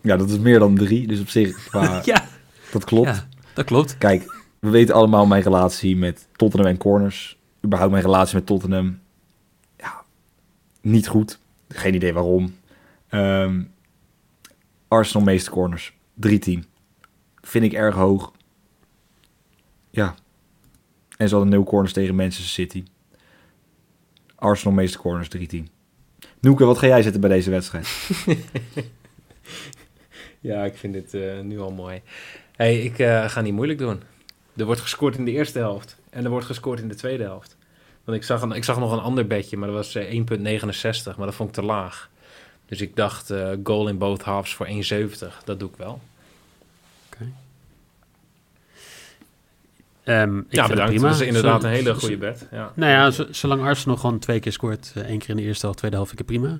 ja, 0.00 0.16
dat 0.16 0.30
is 0.30 0.38
meer 0.38 0.58
dan 0.58 0.74
drie. 0.74 1.06
Dus 1.06 1.20
op 1.20 1.28
zich, 1.28 1.68
qua, 1.68 2.00
ja, 2.04 2.28
dat 2.72 2.84
klopt. 2.84 3.08
ja, 3.08 3.28
dat 3.54 3.64
klopt. 3.64 3.98
Kijk, 3.98 4.44
we 4.58 4.68
weten 4.70 4.94
allemaal 4.94 5.26
mijn 5.26 5.42
relatie 5.42 5.96
met 5.96 6.26
Tottenham 6.36 6.68
en 6.70 6.76
corners. 6.76 7.38
Überhaupt 7.64 7.92
mijn 7.92 8.04
relatie 8.04 8.34
met 8.34 8.46
Tottenham. 8.46 8.98
Ja, 9.78 10.02
niet 10.80 11.08
goed. 11.08 11.38
Geen 11.68 11.94
idee 11.94 12.12
waarom. 12.12 12.54
Ehm, 13.08 13.62
Arsenal 14.88 15.26
meeste 15.26 15.50
corners. 15.50 15.92
3-10. 16.14 16.64
Vind 17.40 17.64
ik 17.64 17.72
erg 17.72 17.94
hoog. 17.94 18.32
Ja. 19.90 20.14
En 21.16 21.28
ze 21.28 21.34
hadden 21.34 21.52
nul 21.52 21.64
corners 21.64 21.92
tegen 21.92 22.14
Manchester 22.14 22.46
City. 22.46 22.84
Arsenal 24.34 24.74
meeste 24.74 24.98
corners 24.98 25.28
3-10. 25.36 25.40
Noeke, 26.40 26.64
wat 26.64 26.78
ga 26.78 26.86
jij 26.86 27.02
zetten 27.02 27.20
bij 27.20 27.30
deze 27.30 27.50
wedstrijd? 27.50 27.88
Ja, 30.40 30.64
ik 30.64 30.76
vind 30.76 30.92
dit 30.92 31.14
eh, 31.14 31.40
nu 31.40 31.60
al 31.60 31.70
mooi. 31.70 32.02
hey, 32.56 32.80
ik 32.80 32.98
eh, 32.98 33.28
ga 33.28 33.40
niet 33.40 33.52
moeilijk 33.52 33.78
doen. 33.78 34.02
Er 34.56 34.64
wordt 34.64 34.80
gescoord 34.80 35.16
in 35.16 35.24
de 35.24 35.30
eerste 35.30 35.58
helft. 35.58 35.96
En 36.10 36.24
er 36.24 36.30
wordt 36.30 36.46
gescoord 36.46 36.80
in 36.80 36.88
de 36.88 36.94
tweede 36.94 37.22
helft. 37.22 37.56
Want 38.06 38.18
ik 38.18 38.24
zag, 38.24 38.42
een, 38.42 38.52
ik 38.52 38.64
zag 38.64 38.78
nog 38.78 38.92
een 38.92 38.98
ander 38.98 39.26
bedje, 39.26 39.56
maar 39.56 39.68
dat 39.68 39.76
was 39.76 39.94
eh, 39.94 40.22
1,69. 41.12 41.16
Maar 41.16 41.26
dat 41.26 41.34
vond 41.34 41.48
ik 41.48 41.54
te 41.54 41.62
laag. 41.62 42.10
Dus 42.66 42.80
ik 42.80 42.96
dacht, 42.96 43.30
eh, 43.30 43.50
goal 43.62 43.88
in 43.88 43.98
both 43.98 44.22
halves 44.22 44.54
voor 44.54 44.66
1,70. 44.66 45.44
Dat 45.44 45.58
doe 45.58 45.68
ik 45.68 45.76
wel. 45.76 46.00
Ehm, 50.06 50.38
ik 50.38 50.44
ja, 50.48 50.66
vind 50.66 50.66
het 50.66 50.68
bedankt. 50.68 50.92
prima. 50.92 51.08
Dat 51.08 51.20
is 51.20 51.26
inderdaad 51.26 51.64
een 51.64 51.70
hele 51.70 51.94
goede 51.94 52.16
bed. 52.16 52.48
Ja. 52.50 52.72
Nou 52.74 52.90
ja, 52.92 53.24
zolang 53.32 53.62
Arsenal 53.62 53.96
gewoon 53.96 54.18
twee 54.18 54.40
keer 54.40 54.52
scoort, 54.52 54.92
eh, 54.94 55.02
één 55.02 55.18
keer 55.18 55.30
in 55.30 55.36
de 55.36 55.42
eerste 55.42 55.64
helft, 55.64 55.78
tweede 55.78 55.96
helft, 55.96 56.10
vind 56.10 56.22
ik 56.22 56.28
het 56.28 56.40
prima. 56.40 56.58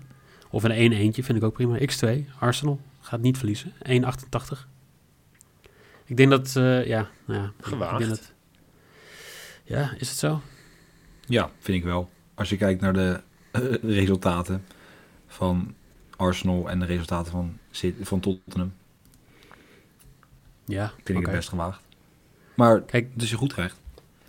Of 0.50 0.64
een 0.64 0.70
1 0.70 0.92
eentje 0.92 1.22
vind 1.22 1.38
ik 1.38 1.44
ook 1.44 1.52
prima. 1.52 1.78
X2, 1.78 2.28
Arsenal, 2.38 2.80
gaat 3.00 3.20
niet 3.20 3.36
verliezen. 3.36 3.72
1,88. 3.82 4.68
Ik 6.04 6.16
denk 6.16 6.30
dat, 6.30 6.56
eh, 6.56 6.86
ja, 6.86 7.08
nou 7.24 7.40
ja. 7.40 7.52
Gewaagd. 7.60 7.92
Ik 7.92 7.98
denk 7.98 8.10
dat, 8.10 8.32
ja, 9.64 9.94
is 9.98 10.08
het 10.08 10.18
zo? 10.18 10.40
Ja, 11.26 11.50
vind 11.58 11.78
ik 11.78 11.84
wel. 11.84 12.10
Als 12.34 12.48
je 12.48 12.56
kijkt 12.56 12.80
naar 12.80 12.92
de 12.92 13.20
eh, 13.50 13.62
resultaten 13.82 14.64
van 15.26 15.74
Arsenal 16.16 16.70
en 16.70 16.78
de 16.78 16.86
resultaten 16.86 17.32
van, 17.32 17.58
van 18.00 18.20
Tottenham, 18.20 18.72
Ja, 20.64 20.92
vind 21.04 21.18
ik 21.18 21.26
het 21.26 21.34
best 21.34 21.48
gewaagd. 21.48 21.84
Maar 22.56 22.82
Kijk, 22.82 23.08
is 23.16 23.30
je 23.30 23.36
goed 23.36 23.54
recht. 23.54 23.80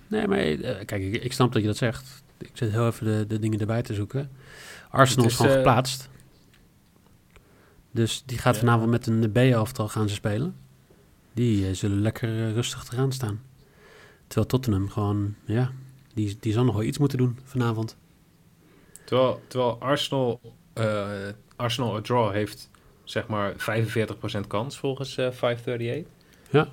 Nee, 0.08 0.28
maar 0.28 0.38
eh, 0.38 0.86
kijk, 0.86 1.04
ik, 1.04 1.24
ik 1.24 1.34
snap 1.34 1.52
dat 1.54 1.62
je 1.62 1.68
dat 1.68 1.78
zegt. 1.78 2.24
Ik 2.38 2.52
zit 2.54 2.72
heel 2.72 2.88
even 2.88 3.06
de, 3.06 3.28
de 3.28 3.40
dingen 3.40 3.60
erbij 3.60 3.82
te 3.82 3.94
zoeken. 3.94 4.32
Arsenal 4.90 5.26
is, 5.26 5.32
is, 5.32 5.38
gewoon 5.38 5.52
eh, 5.52 5.58
geplaatst. 5.58 6.10
Dus 7.92 8.24
die 8.26 8.38
gaat 8.38 8.54
Ja. 8.54 8.60
vanavond 8.60 8.90
met 8.90 9.08
een 9.08 9.32
B-elftal 9.32 9.88
gaan 9.88 10.10
ze 10.10 10.16
spelen. 10.16 10.56
Die 11.34 11.68
eh, 11.68 11.74
zullen 11.74 12.02
lekker 12.02 12.54
rustig 12.54 12.92
eraan 12.94 13.12
staan. 13.12 13.42
Terwijl 14.28 14.48
Tottenham 14.48 14.90
gewoon, 14.90 15.36
ja, 15.46 15.72
die, 16.14 16.38
die 16.40 16.54
zal 16.54 16.64
nog 16.66 16.76
wel 16.76 16.84
iets 16.84 16.98
moeten 16.98 17.18
doen 17.18 17.40
vanavond. 17.44 17.96
Terwijl, 19.04 19.42
terwijl 19.48 19.80
Arsenal, 19.80 20.42
eh, 20.74 21.08
Arsenal 21.56 21.96
a 21.96 22.02
draw 22.02 22.32
heeft 22.32 22.70
zeg 23.04 23.28
maar 23.28 23.54
45% 23.58 24.48
kans 24.48 24.78
volgens 24.78 25.18
eh 25.18 25.32
538. 25.32 26.12
Ja. 26.50 26.68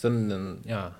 Dus 0.00 0.04
dan, 0.10 0.28
dan 0.28 0.56
ja, 0.64 0.96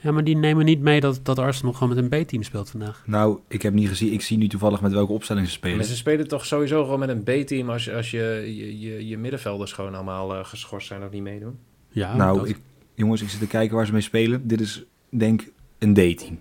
Ja, 0.00 0.12
maar 0.12 0.24
die 0.24 0.36
nemen 0.36 0.64
niet 0.64 0.80
mee 0.80 1.00
dat, 1.00 1.20
dat 1.22 1.38
Arsenal 1.38 1.72
gewoon 1.72 1.94
met 1.94 2.12
een 2.12 2.24
B-team 2.24 2.42
speelt 2.42 2.70
vandaag. 2.70 3.02
Nou, 3.06 3.38
ik 3.48 3.62
heb 3.62 3.72
niet 3.72 3.88
gezien. 3.88 4.12
Ik 4.12 4.20
zie 4.22 4.38
nu 4.38 4.48
toevallig 4.48 4.80
met 4.80 4.92
welke 4.92 5.12
opstelling 5.12 5.46
ze 5.46 5.52
spelen. 5.52 5.76
Maar 5.76 5.86
ze 5.86 5.96
spelen 5.96 6.28
toch 6.28 6.46
sowieso 6.46 6.84
gewoon 6.84 6.98
met 6.98 7.08
een 7.08 7.22
B-team 7.22 7.70
als, 7.70 7.84
je- 7.84 7.94
als 7.94 8.10
je, 8.10 8.42
je, 8.56 8.80
je, 8.80 9.06
je 9.08 9.18
middenvelders 9.18 9.72
gewoon 9.72 9.94
allemaal 9.94 10.34
eh, 10.34 10.44
geschorst 10.44 10.86
zijn 10.86 11.04
of 11.04 11.10
niet 11.10 11.22
meedoen. 11.22 11.58
Ja, 11.88 12.16
nou, 12.16 12.38
dat. 12.38 12.48
ik, 12.48 12.60
jongens, 12.94 13.22
ik 13.22 13.28
zit 13.28 13.40
te 13.40 13.46
kijken 13.46 13.76
waar 13.76 13.86
ze 13.86 13.92
mee 13.92 14.00
spelen. 14.00 14.46
Dit 14.48 14.60
is, 14.60 14.84
denk 15.08 15.42
ik, 15.42 15.52
een 15.78 15.92
D-team. 15.94 16.38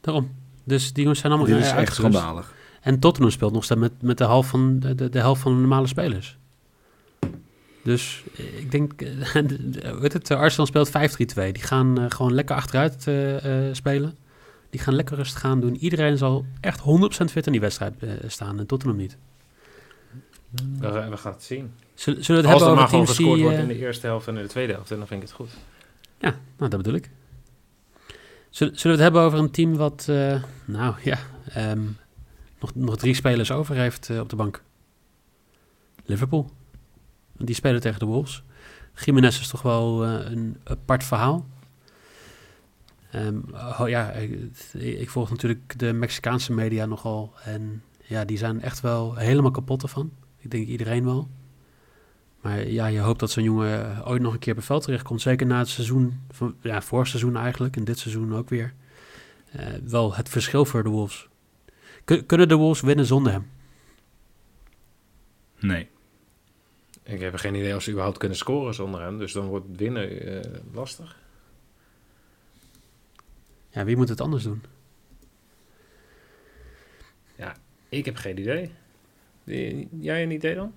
daarom. 0.00 0.30
Dus 0.64 0.92
die 0.92 1.02
jongens 1.02 1.20
zijn 1.20 1.32
allemaal 1.32 1.50
Dit 1.50 1.60
is 1.60 1.68
echt 1.68 1.76
uitgerust. 1.78 2.16
schandalig. 2.16 2.54
En 2.80 2.98
Tottenham 2.98 3.30
speelt 3.32 3.52
nog 3.52 3.64
steeds 3.64 3.80
met, 3.80 3.92
met 4.02 4.18
de, 4.18 4.24
helft 4.24 4.48
van, 4.50 4.78
de, 4.80 4.94
de, 4.94 5.08
de 5.08 5.18
helft 5.18 5.40
van 5.42 5.52
de 5.54 5.60
normale 5.60 5.86
spelers. 5.86 6.38
Dus 7.82 8.24
eh, 8.36 8.58
ik 8.58 8.70
denk, 8.70 9.02
eh, 9.02 9.92
weet 10.00 10.12
het, 10.12 10.30
Arsenal 10.30 10.66
speelt 10.66 10.88
5-3-2. 10.88 10.92
Die 11.52 11.62
gaan 11.62 12.00
eh, 12.00 12.04
gewoon 12.08 12.34
lekker 12.34 12.56
achteruit 12.56 13.00
spelen. 13.76 14.16
Die 14.70 14.80
gaan 14.80 14.94
lekker 14.94 15.16
rustig 15.16 15.40
gaan 15.40 15.60
doen. 15.60 15.76
Iedereen 15.76 16.18
zal 16.18 16.44
echt 16.60 16.80
100% 16.80 16.82
fit 17.30 17.46
in 17.46 17.52
die 17.52 17.60
wedstrijd 17.60 17.94
staan 18.26 18.58
en 18.58 18.66
Tottenham 18.66 18.98
niet. 18.98 19.16
We, 20.78 21.08
we 21.10 21.16
gaan 21.16 21.32
het 21.32 21.42
zien. 21.42 21.72
Zullen, 21.94 22.24
zullen 22.24 22.42
we 22.42 22.48
Als 22.48 22.62
het 22.62 22.62
er 22.62 22.68
hebben 22.68 22.74
maar 22.74 22.84
over 22.84 22.88
gewoon 22.88 23.06
gescoord 23.06 23.34
die... 23.34 23.44
wordt 23.44 23.58
in 23.58 23.68
de 23.68 23.78
eerste 23.78 24.06
helft 24.06 24.26
en 24.26 24.36
in 24.36 24.42
de 24.42 24.48
tweede 24.48 24.72
helft, 24.72 24.90
en 24.90 24.98
dan 24.98 25.06
vind 25.06 25.22
ik 25.22 25.28
het 25.28 25.36
goed. 25.36 25.50
Ja, 26.18 26.34
nou, 26.56 26.70
dat 26.70 26.82
bedoel 26.82 26.94
ik. 26.94 27.10
Zullen, 28.50 28.78
zullen 28.78 28.96
we 28.96 29.02
het 29.02 29.12
hebben 29.12 29.20
over 29.20 29.38
een 29.38 29.50
team 29.50 29.76
wat, 29.76 30.04
nou 30.64 30.94
ja, 31.02 31.18
ehm, 31.48 31.82
nog, 32.60 32.74
nog 32.74 32.96
drie 32.96 33.14
spelers 33.14 33.50
over 33.50 33.74
heeft 33.74 34.10
op 34.10 34.28
de 34.28 34.36
bank? 34.36 34.62
Liverpool. 36.04 36.50
Die 37.44 37.54
spelen 37.54 37.80
tegen 37.80 37.98
de 37.98 38.04
Wolves. 38.06 38.42
Jiménez 39.04 39.40
is 39.40 39.48
toch 39.48 39.62
wel 39.62 40.04
eh, 40.04 40.30
een 40.30 40.56
apart 40.64 41.04
verhaal. 41.04 41.46
Ehm, 43.10 43.38
oh, 43.54 43.88
ja, 43.88 44.10
ik, 44.72 45.10
volg 45.10 45.30
natuurlijk 45.30 45.78
de 45.78 45.92
Mexicaanse 45.92 46.52
media 46.52 46.86
nogal. 46.86 47.32
En 47.44 47.82
ja, 48.04 48.24
die 48.24 48.38
zijn 48.38 48.62
echt 48.62 48.80
wel 48.80 49.14
helemaal 49.14 49.50
kapot 49.50 49.82
ervan. 49.82 50.10
Ik 50.38 50.50
denk 50.50 50.66
iedereen 50.66 51.04
wel. 51.04 51.28
Maar 52.40 52.68
ja, 52.68 52.86
je 52.86 52.98
hoopt 53.00 53.20
dat 53.20 53.30
zo'n 53.30 53.42
jongen 53.44 53.96
eh, 53.96 54.08
ooit 54.08 54.22
nog 54.22 54.32
een 54.32 54.38
keer 54.38 54.54
het 54.56 54.64
veld 54.64 54.82
terechtkomt. 54.82 55.20
Zeker 55.20 55.46
na 55.46 55.58
het 55.58 55.68
seizoen, 55.68 56.20
van, 56.30 56.54
ja, 56.60 56.82
vorig 56.82 57.06
seizoen 57.06 57.36
eigenlijk 57.36 57.76
en 57.76 57.84
dit 57.84 57.98
seizoen 57.98 58.34
ook 58.34 58.48
weer. 58.48 58.74
Eh, 59.52 59.66
wel 59.84 60.14
het 60.14 60.28
verschil 60.28 60.64
voor 60.64 60.82
de 60.82 60.88
Wolves. 60.88 61.28
Kun- 62.04 62.26
kunnen 62.26 62.48
de 62.48 62.54
Wolves 62.54 62.80
winnen 62.80 63.06
zonder 63.06 63.32
hem? 63.32 63.50
Nee. 65.58 65.88
Ik 67.10 67.20
heb 67.20 67.34
geen 67.36 67.54
idee 67.54 67.74
of 67.76 67.82
ze 67.82 67.90
überhaupt 67.90 68.18
kunnen 68.18 68.36
scoren 68.38 68.74
zonder 68.74 69.00
hem. 69.00 69.18
Dus 69.18 69.32
dan 69.32 69.46
wordt 69.46 69.66
winnen 69.76 70.20
eh, 70.44 70.60
lastig. 70.72 71.16
Ja, 73.70 73.84
wie 73.84 73.96
moet 73.96 74.08
het 74.08 74.20
anders 74.20 74.42
doen? 74.42 74.62
Ik 77.88 78.04
heb 78.04 78.16
geen 78.16 78.38
idee. 78.38 78.70
Die- 79.44 79.88
Jij 80.00 80.22
een 80.22 80.30
idee 80.30 80.54
dan? 80.54 80.72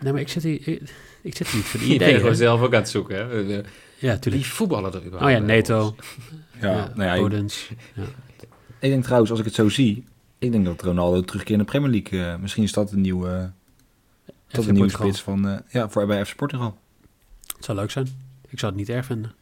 Nee, 0.00 0.12
maar 0.12 0.20
ik 0.20 0.28
zit 0.28 0.42
hier, 0.42 0.68
ik, 0.68 0.80
ik 1.22 1.36
zit 1.36 1.46
hier 1.48 1.56
niet 1.56 1.64
voor 1.70 1.80
de 1.80 1.86
Ik 1.86 2.22
ben 2.22 2.36
zelf 2.36 2.60
ook 2.60 2.74
aan 2.74 2.80
het 2.80 2.88
zoeken. 2.88 3.16
Hè? 3.16 3.46
De- 3.46 3.64
Ja, 3.98 4.10
Wie 4.10 4.18
tuurlijk. 4.18 4.44
voetballen 4.44 4.92
er 4.92 5.04
überhaupt? 5.04 5.24
Oh 5.24 5.30
ja, 5.40 5.46
Neto. 5.46 5.96
Ja, 6.60 6.92
nou 6.94 7.02
ja, 7.02 7.14
ik, 7.14 7.22
Odens. 7.22 7.70
Ja. 7.94 8.02
ik 8.78 8.90
denk 8.90 9.02
trouwens, 9.04 9.30
als 9.30 9.38
ik 9.40 9.44
het 9.46 9.54
zo 9.54 9.68
zie, 9.68 10.04
ik 10.38 10.52
denk 10.52 10.64
dat 10.64 10.82
Ronaldo 10.82 11.20
terugkeert 11.20 11.58
in 11.58 11.64
de 11.64 11.70
Premier 11.70 11.90
League. 11.90 12.32
eh, 12.32 12.38
misschien 12.40 12.62
is 12.62 12.72
dat 12.72 12.92
een 12.92 13.00
nieuwe, 13.00 13.50
dat 14.48 14.62
FC 14.62 14.68
een 14.68 14.74
nieuwe 14.74 14.88
spits 14.88 15.22
van, 15.22 15.48
eh, 15.48 15.58
ja, 15.68 15.88
voor 15.88 16.06
bij 16.06 16.24
FC 16.24 16.36
Portugal. 16.36 16.78
Het 17.56 17.64
zou 17.64 17.78
leuk 17.78 17.90
zijn. 17.90 18.06
Ik 18.48 18.58
zou 18.58 18.72
het 18.72 18.80
niet 18.80 18.90
erg 18.90 19.06
vinden. 19.06 19.32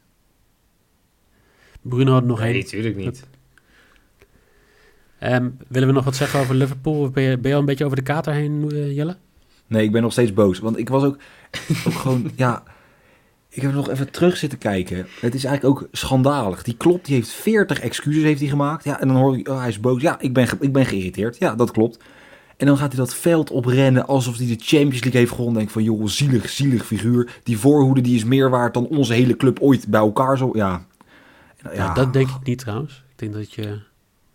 Bruno 1.81 2.11
had 2.11 2.23
nog 2.23 2.41
één. 2.41 2.51
Nee, 2.51 2.63
tuurlijk 2.63 2.95
niet. 2.95 3.23
Ehm, 5.19 5.49
willen 5.67 5.87
we 5.87 5.93
nog 5.93 6.03
wat 6.03 6.15
zeggen 6.15 6.39
over 6.39 6.55
Liverpool? 6.55 6.99
Of 7.01 7.11
Ben 7.11 7.23
je, 7.23 7.37
ben 7.37 7.47
je 7.49 7.53
al 7.53 7.59
een 7.59 7.65
beetje 7.65 7.85
over 7.85 7.97
de 7.97 8.03
kater 8.03 8.33
heen, 8.33 8.71
eh, 8.71 8.95
Jelle? 8.95 9.17
Nee, 9.67 9.83
ik 9.83 9.91
ben 9.91 10.01
nog 10.01 10.11
steeds 10.11 10.33
boos. 10.33 10.59
Want 10.59 10.77
ik 10.77 10.89
was 10.89 11.03
ook, 11.03 11.17
ook 11.87 11.93
gewoon, 11.93 12.31
ja, 12.35 12.63
Ik 13.55 13.61
heb 13.61 13.73
nog 13.73 13.89
even 13.89 14.11
terug 14.11 14.37
zitten 14.37 14.57
kijken. 14.59 15.07
Het 15.19 15.35
is 15.35 15.43
eigenlijk 15.43 15.79
ook 15.81 15.87
schandalig. 15.91 16.63
Die 16.63 16.77
klopt, 16.77 17.05
die 17.05 17.15
heeft 17.15 17.29
40 17.29 17.79
excuses 17.79 18.23
heeft 18.23 18.39
hij 18.39 18.49
gemaakt. 18.49 18.83
Ja, 18.83 18.99
en 18.99 19.07
dan 19.07 19.17
hoor 19.17 19.37
je, 19.37 19.49
oh, 19.51 19.59
hij 19.59 19.67
is 19.67 19.79
boos. 19.79 20.01
Ja, 20.01 20.19
ik 20.19 20.33
ben, 20.33 20.47
ik 20.59 20.73
ben 20.73 20.85
geïrriteerd. 20.85 21.37
Ja, 21.37 21.55
dat 21.55 21.71
klopt. 21.71 21.99
En 22.57 22.65
dan 22.65 22.77
gaat 22.77 22.87
hij 22.93 22.97
dat 22.99 23.15
veld 23.15 23.51
oprennen 23.51 24.07
alsof 24.07 24.37
hij 24.37 24.47
de 24.47 24.55
Champions 24.59 25.01
League 25.03 25.19
heeft 25.19 25.31
gewonnen. 25.31 25.57
Denk 25.57 25.69
van, 25.69 25.83
joh, 25.83 26.07
zielig, 26.07 26.49
zielig 26.49 26.85
figuur. 26.85 27.39
Die 27.43 27.57
voorhoede 27.57 28.01
die 28.01 28.15
is 28.15 28.23
meer 28.23 28.49
waard 28.49 28.73
dan 28.73 28.87
onze 28.87 29.13
hele 29.13 29.35
club 29.37 29.59
ooit 29.59 29.87
bij 29.87 29.99
elkaar 29.99 30.37
zo. 30.37 30.49
Ja, 30.53 30.85
ja, 31.63 31.73
Ja, 31.73 31.93
dat 31.93 32.13
denk 32.13 32.29
ik 32.29 32.43
niet 32.43 32.59
trouwens. 32.59 33.03
Ik 33.11 33.19
denk 33.19 33.33
dat 33.33 33.53
je 33.53 33.79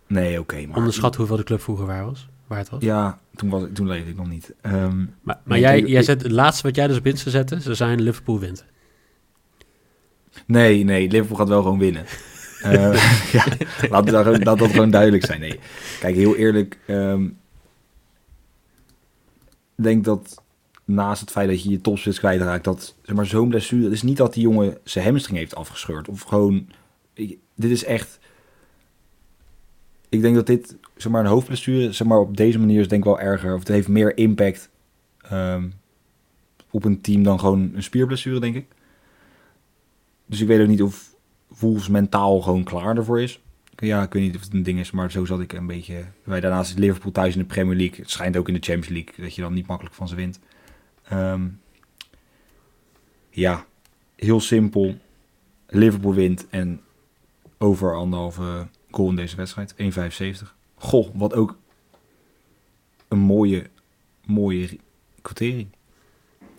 Nee, 0.07 0.41
oké, 0.41 0.67
maar... 0.67 0.77
onderschat 0.77 1.17
hoeveel 1.17 1.37
de 1.37 1.43
club 1.45 1.61
vroeger 1.63 1.87
waar 1.87 2.05
was. 2.05 2.29
Waar 2.47 2.59
het 2.59 2.69
was. 2.71 2.83
Ja, 2.83 3.19
toen, 3.35 3.49
was, 3.51 3.63
toen 3.73 3.87
leefde 3.87 4.11
ik 4.11 4.17
nog 4.17 4.29
niet. 4.29 4.55
Ehm, 4.61 5.05
Maar, 5.23 5.41
maar 5.45 5.59
jij, 5.59 5.79
ik- 5.79 5.87
jij 5.87 5.99
ik- 5.99 6.05
zet 6.05 6.23
het 6.23 6.33
laatste 6.33 6.63
wat 6.67 6.77
jij 6.77 6.87
dus 6.87 6.97
op 6.99 7.07
Insta 7.07 7.31
zette, 7.31 7.61
ze 7.61 7.75
zijn 7.75 8.01
Liverpool 8.03 8.39
wint. 8.39 8.65
Nee, 10.47 10.85
nee, 10.85 11.09
Liverpool 11.09 11.37
gaat 11.37 11.49
wel 11.49 11.63
gewoon 11.63 11.79
winnen. 11.79 12.05
Eh, 12.61 13.33
ja, 13.33 13.45
laat, 13.91 14.07
dat, 14.07 14.45
laat 14.45 14.59
dat 14.59 14.71
gewoon 14.71 14.91
duidelijk 14.91 15.25
zijn. 15.25 15.41
Nee. 15.41 15.59
Kijk, 16.01 16.15
heel 16.15 16.37
eerlijk. 16.37 16.79
ehm, 16.87 17.25
Ik 19.77 19.85
denk 19.87 20.05
dat 20.05 20.43
naast 20.85 21.21
het 21.21 21.31
feit 21.31 21.49
dat 21.49 21.63
je 21.63 21.71
je 21.71 21.81
topspits 21.81 22.19
kwijtraakt, 22.19 22.65
dat 22.65 22.95
zeg 23.03 23.17
maar, 23.17 23.27
zo'n 23.27 23.49
blessure. 23.49 23.83
Het 23.85 23.93
is 23.93 24.03
niet 24.03 24.17
dat 24.17 24.35
die 24.35 24.43
jongen 24.43 24.79
zijn 24.85 25.05
hamstring 25.05 25.39
heeft 25.39 25.55
afgescheurd. 25.55 26.09
Of 26.09 26.21
gewoon. 26.23 26.69
ik- 27.15 27.39
dit 27.55 27.71
is 27.71 27.85
echt. 27.85 28.19
Ik 30.09 30.21
denk 30.21 30.35
dat 30.35 30.47
dit, 30.47 30.77
zeg 30.97 31.13
maar, 31.13 31.21
een 31.21 31.31
hoofdblessure, 31.31 31.93
zeg 31.93 32.07
maar, 32.07 32.19
op 32.19 32.37
deze 32.37 32.59
manier 32.59 32.81
is 32.81 32.89
denk 32.89 33.01
ik 33.05 33.09
wel 33.09 33.21
erger. 33.21 33.53
Of 33.55 33.59
het 33.59 33.69
heeft 33.69 33.89
meer 33.89 34.17
impact 34.17 34.69
ehm, 35.21 35.69
op 36.71 36.85
een 36.85 37.01
team 37.01 37.23
dan 37.23 37.39
gewoon 37.41 37.71
een 37.75 37.83
spierblessure, 37.83 38.41
denk 38.41 38.55
ik. 38.57 38.67
Dus 40.31 40.41
ik 40.41 40.47
weet 40.47 40.61
ook 40.61 40.67
niet 40.67 40.83
of 40.83 41.15
Wolves 41.49 41.89
mentaal 41.89 42.41
gewoon 42.41 42.65
klaar 42.65 42.97
ervoor 42.97 43.21
is. 43.21 43.41
Ja, 43.77 44.03
ik 44.03 44.13
weet 44.13 44.23
niet 44.23 44.35
of 44.37 44.41
het 44.41 44.53
een 44.53 44.63
ding 44.63 44.79
is, 44.79 44.91
maar 44.91 45.11
zo 45.11 45.25
zat 45.25 45.41
ik 45.41 45.53
een 45.53 45.67
beetje... 45.67 46.05
Wij 46.25 46.41
daarnaast 46.41 46.71
is 46.71 46.77
Liverpool 46.79 47.13
thuis 47.13 47.35
in 47.35 47.41
de 47.41 47.47
Premier 47.47 47.77
League. 47.77 47.97
Het 48.01 48.11
schijnt 48.11 48.37
ook 48.37 48.49
in 48.49 48.55
de 48.55 48.61
Champions 48.61 48.89
League 48.89 49.25
dat 49.25 49.35
je 49.35 49.43
dan 49.43 49.53
niet 49.53 49.67
makkelijk 49.67 49.95
van 49.95 50.09
ze 50.09 50.15
wint. 50.15 50.41
Ehm, 51.03 51.49
ja, 53.31 53.65
heel 54.17 54.41
simpel. 54.41 54.99
Liverpool 55.69 56.15
wint 56.15 56.47
en 56.51 56.81
over 57.59 57.95
anderhalve 57.97 58.67
goal 58.91 59.09
in 59.09 59.17
deze 59.17 59.37
wedstrijd. 59.37 59.75
1,75. 59.77 60.55
Goh, 60.75 61.09
wat 61.15 61.35
ook 61.35 61.57
een 63.09 63.19
mooie, 63.19 63.67
mooie 64.27 64.79
quotering. 65.23 65.69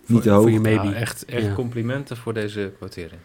Niet 0.06 0.22
te 0.22 0.30
hoog. 0.30 0.42
voor 0.42 0.50
je 0.50 0.60
maybe. 0.60 0.82
Nou, 0.82 0.94
echt 0.94 1.24
echt 1.24 1.46
Ja. 1.46 1.54
complimenten 1.54 2.16
voor 2.16 2.34
deze 2.34 2.72
quotering. 2.78 3.20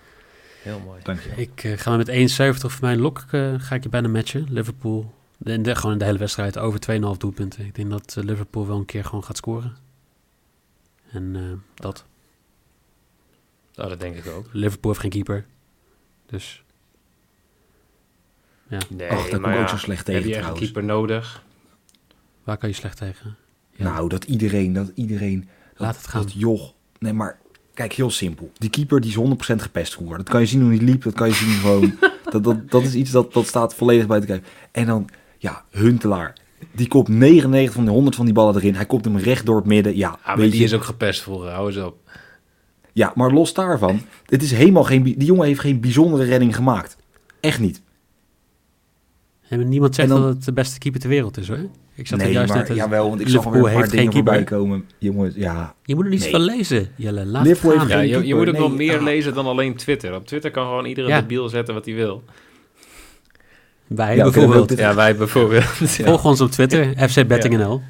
Heel 0.67 0.79
mooi. 0.79 0.99
Dank 1.03 1.19
je. 1.19 1.29
Ik 1.29 1.63
eh, 1.63 1.77
ga 1.77 1.97
met 1.97 2.09
1,70 2.09 2.15
voor 2.59 2.71
mijn 2.81 2.99
lok 2.99 3.23
eh, 3.31 3.53
ga 3.57 3.75
ik 3.75 3.83
je 3.83 3.89
bijna 3.89 4.07
matchen. 4.07 4.47
Liverpool, 4.49 5.13
de, 5.37 5.61
de- 5.61 5.75
gewoon 5.75 5.97
de 5.97 6.05
hele 6.05 6.17
wedstrijd 6.17 6.57
over 6.57 6.79
2,5 6.91 7.17
doelpunten. 7.17 7.65
Ik 7.65 7.75
denk 7.75 7.89
dat 7.89 8.15
eh, 8.17 8.23
Liverpool 8.23 8.67
wel 8.67 8.77
een 8.77 8.85
keer 8.85 9.03
gewoon 9.05 9.23
gaat 9.23 9.37
scoren. 9.37 9.77
En 11.11 11.35
eh, 11.35 11.41
dat. 11.75 12.05
Nou, 13.75 13.89
dat 13.89 13.99
denk 13.99 14.15
ik 14.15 14.27
ook. 14.27 14.49
Liverpool 14.51 14.89
heeft 14.91 15.01
geen 15.01 15.11
keeper. 15.11 15.45
Dus 16.25 16.63
ja, 18.67 18.79
Nee, 18.89 19.09
Ach, 19.09 19.21
daar 19.21 19.29
kom 19.29 19.41
maar 19.41 19.53
ik 19.53 19.57
ook 19.59 19.65
ja, 19.65 19.71
zo 19.71 19.77
slecht 19.77 20.07
heb 20.07 20.15
tegen 20.15 20.29
je 20.29 20.35
echt 20.35 20.47
een 20.47 20.53
keeper 20.53 20.83
nodig? 20.83 21.43
waar 22.43 22.57
kan 22.57 22.69
je 22.69 22.75
slecht 22.75 22.97
tegen? 22.97 23.35
Ja, 23.71 23.83
Nou, 23.83 24.09
dat 24.09 24.23
iedereen, 24.23 24.73
dat 24.73 24.91
iedereen... 24.95 25.39
Dat, 25.69 25.79
Laat 25.79 25.95
het 25.95 26.07
gaan. 26.07 26.21
Dat 26.21 26.33
joch. 26.33 26.73
Nee, 26.99 27.13
maar 27.13 27.39
kijk, 27.77 27.93
heel 27.93 28.09
simpel. 28.09 28.51
Die 28.57 28.69
keeper 28.69 29.01
die 29.01 29.09
is 29.09 29.53
100% 29.53 29.55
gepest 29.55 29.93
geworden. 29.93 30.17
Dat 30.17 30.29
kan 30.29 30.41
je 30.41 30.47
zien 30.47 30.61
hoe 30.61 30.69
hij 30.69 30.79
liep. 30.79 31.03
Dat 31.03 31.13
kan 31.13 31.27
je 31.27 31.33
zien 31.33 31.49
gewoon... 31.49 31.97
dat, 32.31 32.43
dat, 32.43 32.71
dat 32.71 32.83
is 32.83 32.93
iets 32.93 33.11
dat, 33.11 33.33
dat 33.33 33.47
staat 33.47 33.75
volledig 33.75 34.07
buiten 34.07 34.29
kijf. 34.29 34.41
En 34.71 34.85
dan, 34.85 35.09
ja, 35.37 35.63
Huntelaar. 35.71 36.33
Die 36.71 36.87
kopt 36.87 37.07
99 37.07 37.73
van 37.73 37.85
de 37.85 37.91
100 37.91 38.15
van 38.15 38.25
die 38.25 38.33
ballen 38.33 38.55
erin. 38.55 38.75
Hij 38.75 38.85
kopt 38.85 39.05
hem 39.05 39.17
recht 39.17 39.45
door 39.45 39.55
het 39.55 39.65
midden. 39.65 39.97
Ja, 39.97 40.19
maar 40.25 40.37
weet 40.37 40.51
die 40.51 40.59
je, 40.59 40.65
is 40.65 40.73
ook 40.73 40.83
gepest 40.83 41.21
vroeger. 41.21 41.49
Hou 41.49 41.67
eens 41.67 41.77
op. 41.77 41.97
ja, 42.93 43.11
maar 43.15 43.31
los 43.31 43.53
daarvan. 43.53 44.01
Het 44.25 44.43
is 44.43 44.51
helemaal 44.51 44.83
geen... 44.83 45.03
Die 45.03 45.25
jongen 45.25 45.45
heeft 45.45 45.59
geen 45.59 45.79
bijzondere 45.79 46.23
redding 46.23 46.55
gemaakt. 46.55 46.97
Echt 47.39 47.59
niet. 47.59 47.81
En 49.49 49.67
niemand 49.69 49.95
zegt 49.95 50.09
En 50.09 50.15
dan- 50.15 50.23
dat 50.25 50.33
het 50.35 50.45
de 50.45 50.53
beste 50.53 50.77
keeper 50.79 50.99
ter 50.99 51.09
wereld 51.09 51.37
is 51.37 51.47
hoor. 51.47 51.57
Ik 51.95 52.07
zat 52.07 52.19
er 52.19 52.25
nee, 52.25 52.33
juist 52.33 52.49
maar 52.49 52.57
net... 52.57 52.67
te- 52.67 52.73
jawel, 52.73 53.09
want 53.09 53.21
ik 53.21 53.27
zag 53.27 53.35
Liverpool 53.35 53.53
alweer 53.61 53.67
een 53.67 53.73
paar 53.73 53.81
heeft 53.81 53.89
geen 53.93 53.99
dingen 53.99 54.13
voorbij 54.13 54.43
keeper. 54.43 54.57
komen. 54.57 54.85
Jongens, 54.97 55.35
ja. 55.35 55.75
Je 55.83 55.95
moet 55.95 56.03
er 56.03 56.09
niet 56.09 56.19
Nee. 56.19 56.29
veel 56.29 56.39
lezen, 56.39 56.89
Jelle. 56.95 57.25
Laat 57.25 57.45
Liverpool 57.45 57.79
het. 57.79 57.89
Ja, 57.89 57.97
geen 57.97 58.07
je, 58.07 58.25
je 58.27 58.35
moet 58.35 58.47
ook 58.47 58.57
wel 58.57 58.67
nee, 58.69 58.77
meer 58.77 58.97
ah. 58.97 59.03
lezen 59.03 59.33
dan 59.33 59.45
alleen 59.45 59.75
Twitter. 59.75 60.15
Op 60.15 60.25
Twitter 60.27 60.51
kan 60.51 60.65
gewoon 60.65 60.85
iedereen 60.85 61.09
Ja. 61.09 61.19
debiel 61.21 61.49
zetten 61.49 61.73
wat 61.73 61.85
hij 61.85 61.95
wil. 61.95 62.23
Wij 63.87 64.15
Ja, 64.15 64.23
bijvoorbeeld. 64.23 64.77
Ja, 64.77 64.95
wij 64.95 65.15
bijvoorbeeld. 65.15 65.95
Ja. 65.95 66.05
Volg 66.09 66.25
ons 66.25 66.41
op 66.41 66.51
Twitter, 66.51 67.09
FC 67.09 67.27
Betting 67.27 67.57
NL. 67.57 67.81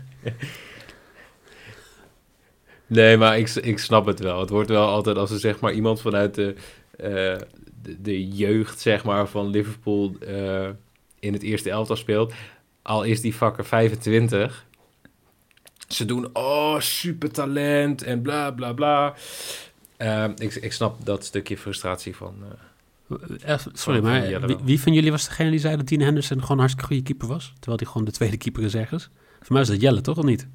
Nee, 2.87 3.17
maar 3.17 3.37
ik, 3.37 3.49
ik 3.49 3.79
snap 3.79 4.05
het 4.05 4.19
wel. 4.19 4.39
Het 4.39 4.49
wordt 4.49 4.69
wel 4.69 4.87
altijd 4.87 5.17
als 5.17 5.31
er 5.31 5.39
zeg 5.39 5.59
maar 5.59 5.73
iemand 5.73 6.01
vanuit 6.01 6.35
de, 6.35 6.53
eh, 6.97 7.07
de, 7.81 8.01
de 8.01 8.27
jeugd 8.27 8.79
zeg 8.79 9.03
maar, 9.03 9.27
van 9.27 9.49
Liverpool 9.49 10.15
eh, 10.27 10.67
in 11.27 11.33
het 11.33 11.41
eerste 11.43 11.69
elftal 11.69 11.95
speelt. 11.95 12.33
Al 12.81 13.03
is 13.03 13.21
die 13.21 13.35
vakker 13.35 13.65
25. 13.65 14.65
Ze 15.87 16.05
doen, 16.05 16.29
oh, 16.33 16.79
super 16.79 17.31
talent 17.31 18.03
en 18.03 18.21
bla 18.21 18.51
bla 18.51 18.73
bla. 18.73 19.13
Eh, 19.97 20.25
ik, 20.37 20.55
ik 20.55 20.73
snap 20.73 21.05
dat 21.05 21.25
stukje 21.25 21.57
frustratie 21.57 22.15
van... 22.15 22.35
eh, 22.43 23.53
Eh, 23.53 23.57
Sorry, 23.73 24.01
Van- 24.01 24.09
maar 24.09 24.57
wie, 24.63 24.79
van 24.81 24.93
jullie 24.93 25.11
was 25.11 25.27
degene 25.27 25.49
die 25.49 25.59
zei 25.59 25.75
dat 25.77 25.87
Dean 25.87 26.01
Henderson 26.01 26.37
gewoon 26.39 26.51
een 26.51 26.57
hartstikke 26.57 26.87
goede 26.87 27.03
keeper 27.03 27.27
was? 27.27 27.53
Terwijl 27.59 27.77
hij 27.77 27.87
gewoon 27.91 28.05
de 28.05 28.11
tweede 28.11 28.37
keeper 28.37 28.63
is 28.63 28.75
ergens. 28.75 29.09
Voor 29.41 29.53
mij 29.53 29.61
is 29.61 29.67
dat 29.67 29.81
Jelle, 29.81 30.01
toch? 30.01 30.17
Of 30.17 30.23
niet? 30.23 30.47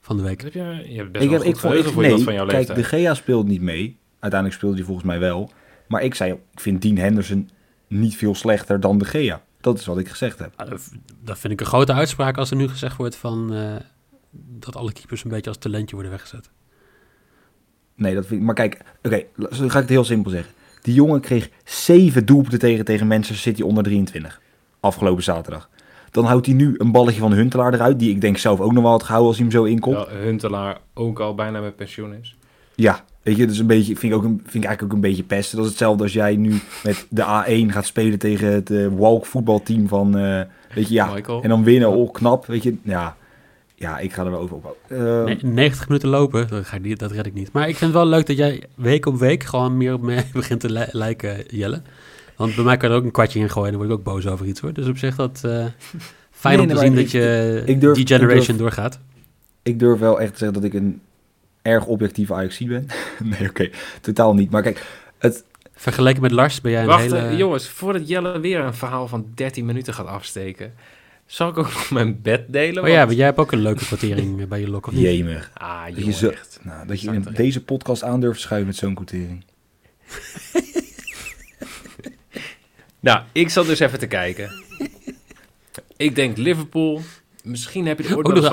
Van 0.00 0.16
de 0.16 0.22
week. 0.22 0.42
heb 0.42 0.52
je, 0.52 0.60
je 0.88 0.96
hebt 0.96 1.12
best 1.12 1.24
Ik 1.24 1.30
wel 1.30 1.38
heb, 1.42 1.54
goed 1.56 1.74
ik 1.76 1.84
vond, 1.84 2.06
ik, 2.06 2.14
nee, 2.14 2.24
van 2.24 2.34
jouw 2.34 2.46
kijk, 2.46 2.56
leeftijd. 2.58 2.78
de 2.78 2.84
Gea 2.84 3.14
speelt 3.14 3.46
niet 3.46 3.60
mee. 3.60 3.96
Uiteindelijk 4.18 4.60
speelde 4.60 4.76
hij 4.76 4.84
volgens 4.84 5.06
mij 5.06 5.18
wel. 5.18 5.50
Maar 5.88 6.02
ik 6.02 6.14
zei, 6.14 6.32
ik 6.32 6.60
vind 6.60 6.82
Dean 6.82 6.96
Henderson 6.96 7.50
niet 7.86 8.16
veel 8.16 8.34
slechter 8.34 8.80
dan 8.80 8.98
de 8.98 9.04
Gea. 9.04 9.42
Dat 9.62 9.78
is 9.78 9.86
wat 9.86 9.98
ik 9.98 10.08
gezegd 10.08 10.38
heb. 10.38 10.52
Ah, 10.56 10.70
dat- 11.24 11.38
vind 11.38 11.52
ik 11.52 11.60
een 11.60 11.66
grote 11.66 11.92
uitspraak 11.92 12.36
als 12.38 12.50
er 12.50 12.56
nu 12.56 12.68
gezegd 12.68 12.96
wordt 12.96 13.16
van... 13.16 13.54
eh, 13.54 13.74
dat 14.30 14.76
alle 14.76 14.92
keepers 14.92 15.24
een 15.24 15.30
beetje 15.30 15.48
als 15.50 15.58
talentje 15.58 15.94
worden 15.94 16.12
weggezet. 16.12 16.50
Nee, 17.94 18.14
dat 18.14 18.26
vind 18.26 18.40
ik... 18.40 18.46
Maar 18.46 18.54
kijk, 18.54 18.80
oké, 19.02 19.22
dan 19.36 19.48
ga 19.52 19.64
ik 19.66 19.72
het 19.72 19.88
heel 19.88 20.04
simpel 20.04 20.30
zeggen. 20.30 20.52
Die 20.82 20.94
jongen 20.94 21.20
kreeg 21.20 21.48
zeven 21.64 22.26
doelpunten 22.26 22.58
tegen 22.58 22.84
tegen 22.84 23.06
Manchester 23.06 23.36
City 23.36 23.62
onder 23.62 23.82
23. 23.84 24.40
Afgelopen 24.80 25.22
zaterdag. 25.22 25.70
Dan 26.10 26.24
houdt 26.24 26.46
hij 26.46 26.54
nu 26.54 26.74
een 26.78 26.92
balletje 26.92 27.20
van 27.20 27.32
Huntelaar 27.32 27.74
eruit. 27.74 27.98
Die 27.98 28.10
ik 28.10 28.20
denk 28.20 28.36
zelf 28.38 28.60
ook 28.60 28.72
nog 28.72 28.82
wel 28.82 28.92
had 28.92 29.02
gehouden 29.02 29.28
als 29.30 29.38
hij 29.38 29.46
hem 29.46 29.56
zo 29.56 29.64
inkomt. 29.64 30.08
Huntelaar 30.08 30.78
ook 30.94 31.20
al 31.20 31.34
bijna 31.34 31.60
met 31.60 31.76
pensioen 31.76 32.14
is. 32.14 32.36
Ja, 32.74 33.04
weet 33.22 33.36
je, 33.36 33.46
dus 33.46 33.58
een 33.58 33.66
beetje, 33.66 33.96
vind 33.96 34.12
ik, 34.12 34.18
ook 34.18 34.24
een, 34.24 34.40
vind 34.42 34.54
ik 34.54 34.64
eigenlijk 34.64 34.82
ook 34.82 34.92
een 34.92 35.08
beetje 35.10 35.22
pesten. 35.22 35.56
Dat 35.56 35.64
is 35.64 35.70
hetzelfde 35.70 36.02
als 36.02 36.12
jij 36.12 36.36
nu 36.36 36.60
met 36.84 37.06
de 37.08 37.22
A1 37.22 37.72
gaat 37.72 37.86
spelen 37.86 38.18
tegen 38.18 38.52
het 38.52 38.70
eh, 38.70 38.86
Walk 38.96 39.26
voetbalteam 39.26 39.88
van, 39.88 40.18
eh, 40.18 40.40
weet 40.74 40.88
je, 40.88 40.94
ja. 40.94 41.12
Michael. 41.14 41.42
En 41.42 41.48
dan 41.48 41.64
winnen, 41.64 41.88
oh 41.88 42.12
knap, 42.12 42.46
weet 42.46 42.62
je. 42.62 42.74
Ja, 42.82 43.16
ja 43.74 43.98
ik 43.98 44.12
ga 44.12 44.24
er 44.24 44.30
wel 44.30 44.40
over 44.40 44.56
op. 44.56 44.76
Eh, 44.88 45.24
Nee, 45.24 45.38
90 45.42 45.88
minuten 45.88 46.08
lopen, 46.08 46.48
dat, 46.48 46.66
ga 46.66 46.76
ik 46.76 46.82
niet, 46.82 46.98
dat 46.98 47.10
red 47.12 47.26
ik 47.26 47.34
niet. 47.34 47.52
Maar 47.52 47.68
ik 47.68 47.76
vind 47.76 47.92
het 47.94 48.02
wel 48.02 48.10
leuk 48.10 48.26
dat 48.26 48.36
jij 48.36 48.62
week 48.74 49.06
op 49.06 49.18
week 49.18 49.42
gewoon 49.42 49.76
meer 49.76 49.94
op 49.94 50.02
mij 50.02 50.24
begint 50.32 50.60
te 50.60 50.72
li- 50.72 50.84
lijken, 50.90 51.44
Jelle. 51.48 51.80
Want 52.36 52.54
bij 52.54 52.64
mij 52.64 52.76
kan 52.76 52.90
er 52.90 52.96
ook 52.96 53.04
een 53.04 53.10
kwartje 53.10 53.38
in 53.40 53.50
gooien 53.50 53.72
en 53.72 53.78
dan 53.78 53.86
word 53.88 54.00
ik 54.00 54.06
ook 54.06 54.14
boos 54.14 54.26
over 54.26 54.46
iets 54.46 54.60
hoor. 54.60 54.72
Dus 54.72 54.86
op 54.88 54.98
zich 54.98 55.16
dat 55.16 55.40
eh, 55.44 55.66
fijn 56.30 56.56
Nee, 56.56 56.62
om 56.62 56.68
te 56.68 56.74
nee, 56.74 56.84
zien 56.84 56.94
dat 56.94 57.10
je 57.10 57.62
ik 57.66 57.80
durf- 57.80 57.94
die 57.94 58.02
ik 58.04 58.08
generation 58.10 58.46
durf- 58.46 58.58
doorgaat. 58.58 58.98
Ik 59.62 59.78
durf 59.78 59.98
wel 59.98 60.20
echt 60.20 60.32
te 60.32 60.38
zeggen 60.38 60.60
dat 60.60 60.64
ik 60.72 60.74
een 60.74 61.00
erg 61.62 61.86
objectieve 61.86 62.34
Ajax 62.34 62.58
ben. 62.58 62.86
nee, 63.38 63.48
oké, 63.48 63.70
totaal 64.00 64.34
niet. 64.34 64.50
Maar 64.50 64.62
kijk, 64.62 64.86
het, 65.18 65.44
Vergeleken 65.74 66.22
met 66.22 66.30
Lars 66.30 66.60
ben 66.60 66.72
jij 66.72 66.80
een 66.80 66.86
Wacht, 66.86 67.02
hele... 67.02 67.16
eh, 67.18 67.38
jongens, 67.38 67.68
voordat 67.68 68.08
Jelle 68.08 68.40
weer 68.40 68.60
een 68.60 68.74
verhaal 68.74 69.08
van 69.08 69.26
13 69.34 69.64
minuten 69.66 69.94
gaat 69.94 70.06
afsteken, 70.06 70.74
zal 71.26 71.48
ik 71.48 71.58
ook 71.58 71.64
nog 71.64 71.90
mijn 72.00 72.22
bed 72.22 72.44
delen? 72.48 72.82
Oh 72.82 72.88
ja, 72.88 72.94
Want- 72.94 73.06
maar 73.06 73.16
jij 73.16 73.26
hebt 73.26 73.38
ook 73.38 73.52
een 73.52 73.62
leuke 73.62 73.84
kwartering 73.84 74.48
bij 74.48 74.60
je 74.60 74.68
lok, 74.70 74.86
of 74.86 74.92
niet? 74.92 75.02
jemig. 75.02 75.50
Ah, 75.54 75.84
Dat 75.84 75.94
jongen, 75.96 76.06
je, 76.06 76.12
zo, 76.12 76.28
echt. 76.28 76.58
nou, 76.62 76.86
dat 76.86 77.00
je 77.00 77.12
in 77.12 77.26
deze 77.34 77.64
podcast 77.64 78.02
aan 78.02 78.20
durft 78.20 78.36
te 78.36 78.42
schuiven 78.42 78.68
met 78.68 78.76
zo'n 78.76 78.94
quotering. 78.94 79.44
Nou, 83.00 83.22
ik 83.32 83.48
zat 83.50 83.66
dus 83.66 83.78
even 83.80 83.98
te 83.98 84.06
kijken. 84.06 84.50
ik 85.96 86.14
denk 86.14 86.36
Liverpool. 86.36 87.00
Misschien 87.44 87.86
heb 87.86 87.98
je 87.98 88.04
het 88.04 88.12
ooit 88.16 88.26
Ook 88.26 88.34
nog 88.34 88.44
eens 88.44 88.52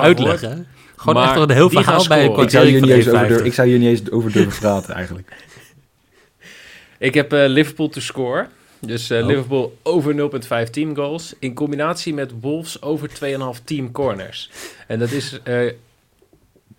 Gewoon 1.00 1.14
Maar 1.14 1.24
echt 1.24 1.34
nog 1.34 1.48
een 1.48 1.54
heel 1.54 1.70
verhaal 1.70 2.06
bij 2.08 2.18
een 2.18 2.24
scoren. 2.24 2.44
Ik 2.44 2.50
zou, 2.50 2.66
hier 2.66 2.78
kwartier 2.78 2.96
niet 2.96 3.06
eens 3.06 3.14
over, 3.14 3.40
1,50. 3.40 3.44
ik 3.44 3.52
zou 3.52 3.68
hier 3.68 3.78
niet 3.78 3.88
eens 3.88 4.10
over 4.10 4.32
durven 4.32 4.60
praten 4.60 4.94
eigenlijk. 4.94 5.32
Ik 6.98 7.14
heb 7.14 7.32
eh, 7.32 7.44
Liverpool 7.46 7.88
to 7.88 8.00
score. 8.00 8.48
Dus 8.78 9.10
eh, 9.10 9.20
Oh. 9.20 9.26
Liverpool 9.26 9.78
over 9.82 10.30
0,5 10.66 10.70
team 10.70 10.94
goals. 10.96 11.34
In 11.38 11.54
combinatie 11.54 12.14
met 12.14 12.32
Wolves 12.40 12.82
over 12.82 13.08
2,5 13.08 13.64
team 13.64 13.92
corners. 13.92 14.50
En 14.86 14.98
dat 14.98 15.10
is 15.10 15.38
eh, 15.42 15.72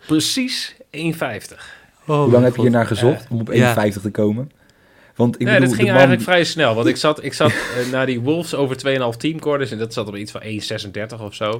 precies 0.05 0.75
1,50. 0.75 0.81
Oh, 0.91 1.13
Hoe 2.05 2.31
lang 2.31 2.43
heb 2.43 2.55
je 2.55 2.61
hier 2.61 2.71
naar 2.71 2.87
gezocht 2.87 3.25
om 3.29 3.39
op 3.39 3.47
Ja. 3.47 3.53
51 3.53 4.01
te 4.01 4.11
komen? 4.11 4.51
Want 5.15 5.35
ik 5.35 5.45
nee, 5.45 5.53
bedoel, 5.53 5.67
dat 5.67 5.77
ging 5.77 5.87
de 5.87 5.93
man... 5.93 6.01
eigenlijk 6.01 6.29
vrij 6.29 6.43
snel. 6.43 6.75
Want 6.75 6.87
ik 6.87 6.97
zat, 6.97 7.23
ik 7.23 7.33
zat 7.33 7.53
naar 7.91 8.05
die 8.05 8.19
Wolves 8.19 8.53
over 8.53 8.75
2,5 9.13 9.17
teamcorners. 9.17 9.71
En 9.71 9.77
dat 9.77 9.93
zat 9.93 10.07
op 10.07 10.15
iets 10.15 10.31
van 10.31 10.41
1,36 10.41 11.21
of 11.21 11.35
zo. 11.35 11.51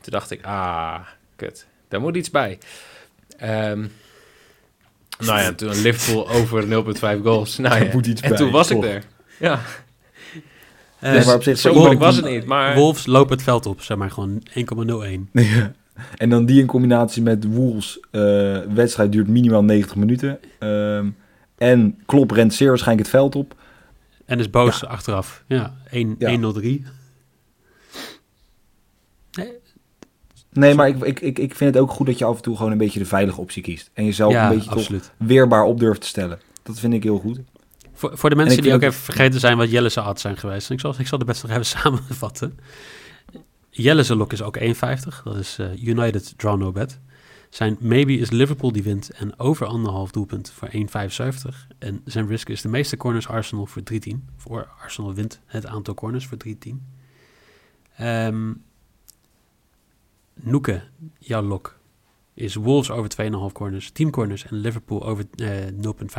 Toen 0.00 0.12
dacht 0.12 0.30
ik, 0.30 0.44
ah, 0.44 1.00
kut. 1.36 1.66
Daar 1.92 2.00
moet 2.00 2.16
iets 2.16 2.30
bij. 2.30 2.58
Ehm, 3.36 3.86
nou 5.18 5.40
ja, 5.40 5.52
toen 5.52 5.80
Liverpool 5.80 6.28
over 6.38 6.64
0,5 6.64 7.22
goals. 7.22 7.58
Nou 7.58 7.84
ja. 7.84 7.90
moet 7.92 8.06
iets 8.06 8.20
En 8.20 8.28
bij, 8.28 8.38
toen 8.38 8.50
was 8.50 8.70
ik 8.70 8.84
er. 8.84 9.02
Ja, 9.38 9.60
Nee, 11.00 11.24
maar 11.24 11.34
op 11.34 11.42
zich 11.42 11.58
zo 11.58 11.74
moeilijk 11.74 12.00
was 12.00 12.16
het 12.16 12.24
niet. 12.24 12.46
Maar 12.46 12.74
Wolves 12.74 13.06
lopen 13.06 13.32
het 13.32 13.42
veld 13.42 13.66
op, 13.66 13.82
zeg 13.82 13.96
maar 13.96 14.10
gewoon 14.10 14.42
1,01. 14.48 15.30
Ja. 15.32 15.72
En 16.16 16.30
dan 16.30 16.46
die 16.46 16.60
in 16.60 16.66
combinatie 16.66 17.22
met 17.22 17.44
Wolves. 17.44 18.00
eh 18.10 18.58
wedstrijd 18.74 19.12
duurt 19.12 19.28
minimaal 19.28 19.64
90 19.64 19.96
minuten. 19.96 20.38
Ehm, 20.58 21.10
en 21.58 21.98
Klopp 22.06 22.30
rent 22.30 22.54
zeer 22.54 22.68
waarschijnlijk 22.68 23.08
het 23.08 23.16
veld 23.16 23.34
op. 23.36 23.54
En 24.24 24.38
is 24.38 24.50
boos 24.50 24.84
achteraf. 24.84 25.44
Ja, 25.46 25.74
1 25.90 26.14
Ja. 26.18 26.30
103. 26.30 26.84
Nee, 30.52 30.74
maar 30.74 30.88
ik, 30.88 31.02
ik, 31.02 31.20
ik, 31.20 31.38
ik 31.38 31.54
vind 31.54 31.74
het 31.74 31.82
ook 31.82 31.90
goed 31.90 32.06
dat 32.06 32.18
je 32.18 32.24
af 32.24 32.36
en 32.36 32.42
toe 32.42 32.56
gewoon 32.56 32.72
een 32.72 32.78
beetje 32.78 32.98
de 32.98 33.06
veilige 33.06 33.40
optie 33.40 33.62
kiest. 33.62 33.90
En 33.92 34.04
jezelf 34.04 34.32
ja, 34.32 34.50
een 34.50 34.54
beetje 34.58 34.70
toch 34.70 35.12
weerbaar 35.16 35.64
op 35.64 35.78
durft 35.78 36.00
te 36.00 36.06
stellen. 36.06 36.40
Dat 36.62 36.78
vind 36.78 36.92
ik 36.92 37.02
heel 37.02 37.18
goed. 37.18 37.40
Voor, 37.92 38.18
voor 38.18 38.30
de 38.30 38.36
En 38.36 38.42
mensen 38.42 38.62
die 38.62 38.74
ook 38.74 38.82
even 38.82 39.00
vergeten 39.00 39.40
zijn 39.40 39.56
wat 39.56 39.70
Jelle's 39.70 39.96
odds 39.96 40.22
zijn 40.22 40.36
geweest. 40.36 40.70
Ik 40.70 40.80
zal, 40.80 40.94
ik 40.98 41.06
zal 41.06 41.18
de 41.18 41.24
best 41.24 41.42
nog 41.42 41.50
even 41.50 41.66
samenvatten. 41.80 42.58
Jelle's 43.70 44.08
lok 44.08 44.32
is 44.32 44.42
ook 44.42 44.58
1,50. 44.58 44.64
Dat 45.24 45.36
is 45.36 45.58
eh, 45.58 45.84
United 45.84 46.34
Draw 46.36 46.58
No 46.58 46.72
Bet. 46.72 47.00
Zijn 47.50 47.76
maybe 47.80 48.12
is 48.12 48.30
Liverpool 48.30 48.72
die 48.72 48.82
wint 48.82 49.10
en 49.10 49.38
over 49.38 49.66
anderhalf 49.66 50.10
doelpunt 50.10 50.50
voor 50.50 50.68
1,75. 50.72 50.78
En 51.78 52.00
zijn 52.04 52.26
risk 52.26 52.48
is 52.48 52.62
de 52.62 52.68
meeste 52.68 52.96
corners 52.96 53.28
Arsenal 53.28 53.66
voor 53.66 53.82
3,10. 53.92 53.98
Voor 54.36 54.68
Arsenal 54.82 55.14
wint 55.14 55.40
het 55.46 55.66
aantal 55.66 55.94
corners 55.94 56.26
voor 56.26 56.38
3,10. 56.46 56.52
Ehm 57.96 58.50
Noeke, 60.42 60.82
jouw 61.18 61.42
lok, 61.42 61.78
is 62.34 62.54
Wolves 62.54 62.90
over 62.90 63.10
2,5 63.48 63.52
corners, 63.52 63.90
team 63.90 64.10
corners 64.10 64.44
en 64.46 64.56
Liverpool 64.56 65.06
over 65.06 65.24
eh 65.36 65.66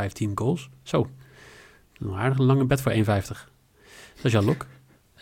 0,5 0.08 0.12
team 0.12 0.32
goals. 0.34 0.68
Zo, 0.82 1.10
een 1.98 2.14
aardig 2.14 2.38
lange 2.38 2.64
bed 2.64 2.80
voor 2.80 2.92
1,50. 2.92 3.48
Dat 4.14 4.24
is 4.24 4.32
jouw 4.32 4.42
lok. 4.42 4.66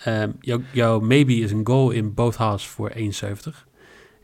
Ehm, 0.04 0.30
jouw, 0.72 1.00
maybe 1.00 1.34
is 1.34 1.50
een 1.52 1.66
goal 1.66 1.90
in 1.90 2.14
both 2.14 2.36
halves 2.36 2.66
voor 2.66 2.90
1,70. 2.94 3.66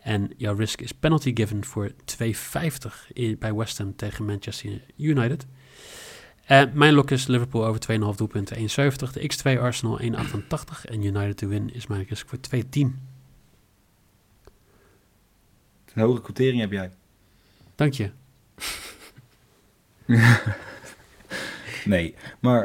En 0.02 0.30
jouw 0.36 0.54
risk 0.54 0.80
is 0.80 0.92
penalty 0.92 1.30
given 1.34 1.64
voor 1.64 1.90
2,50 2.04 3.10
in- 3.12 3.36
bij 3.38 3.54
West 3.54 3.78
Ham 3.78 3.96
tegen 3.96 4.24
Manchester 4.24 4.80
United. 4.96 5.46
Eh, 6.44 6.62
mijn 6.72 6.94
lok 6.94 7.10
is 7.10 7.26
Liverpool 7.26 7.66
over 7.66 7.80
2,5 7.80 8.16
doelpunten 8.16 8.56
1,70. 8.56 9.12
De 9.12 9.20
X2 9.20 9.60
Arsenal 9.60 10.00
1,88. 10.00 10.84
En 10.84 11.02
United 11.04 11.36
to 11.36 11.48
win 11.48 11.74
is 11.74 11.86
mijn 11.86 12.06
risk 12.08 12.28
voor 12.28 12.38
2,10. 12.40 13.07
Een 15.98 16.04
hoge 16.04 16.20
quotering 16.20 16.60
heb 16.60 16.72
jij. 16.72 16.90
Dank 17.74 17.92
je. 17.92 18.10
Nee, 21.84 22.14
maar 22.40 22.62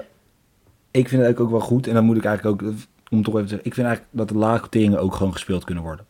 ik 0.92 1.08
vind 1.08 1.12
het 1.12 1.22
eigenlijk 1.22 1.40
ook 1.40 1.50
wel 1.50 1.60
goed. 1.60 1.88
En 1.88 1.94
dan 1.94 2.06
moet 2.06 2.18
ik 2.18 2.26
eigenlijk 2.26 2.62
ook, 2.62 2.74
om 3.10 3.24
toch 3.24 3.34
even 3.34 3.48
te 3.48 3.50
zeggen, 3.50 3.68
ik 3.68 3.74
vind 3.74 3.88
eigenlijk 3.88 4.18
dat 4.18 4.28
de 4.28 4.38
lage 4.38 4.60
quoteringen 4.60 5.00
ook 5.00 5.16
gewoon 5.16 5.34
gespeeld 5.34 5.64
kunnen 5.64 5.84
worden. 5.84 6.06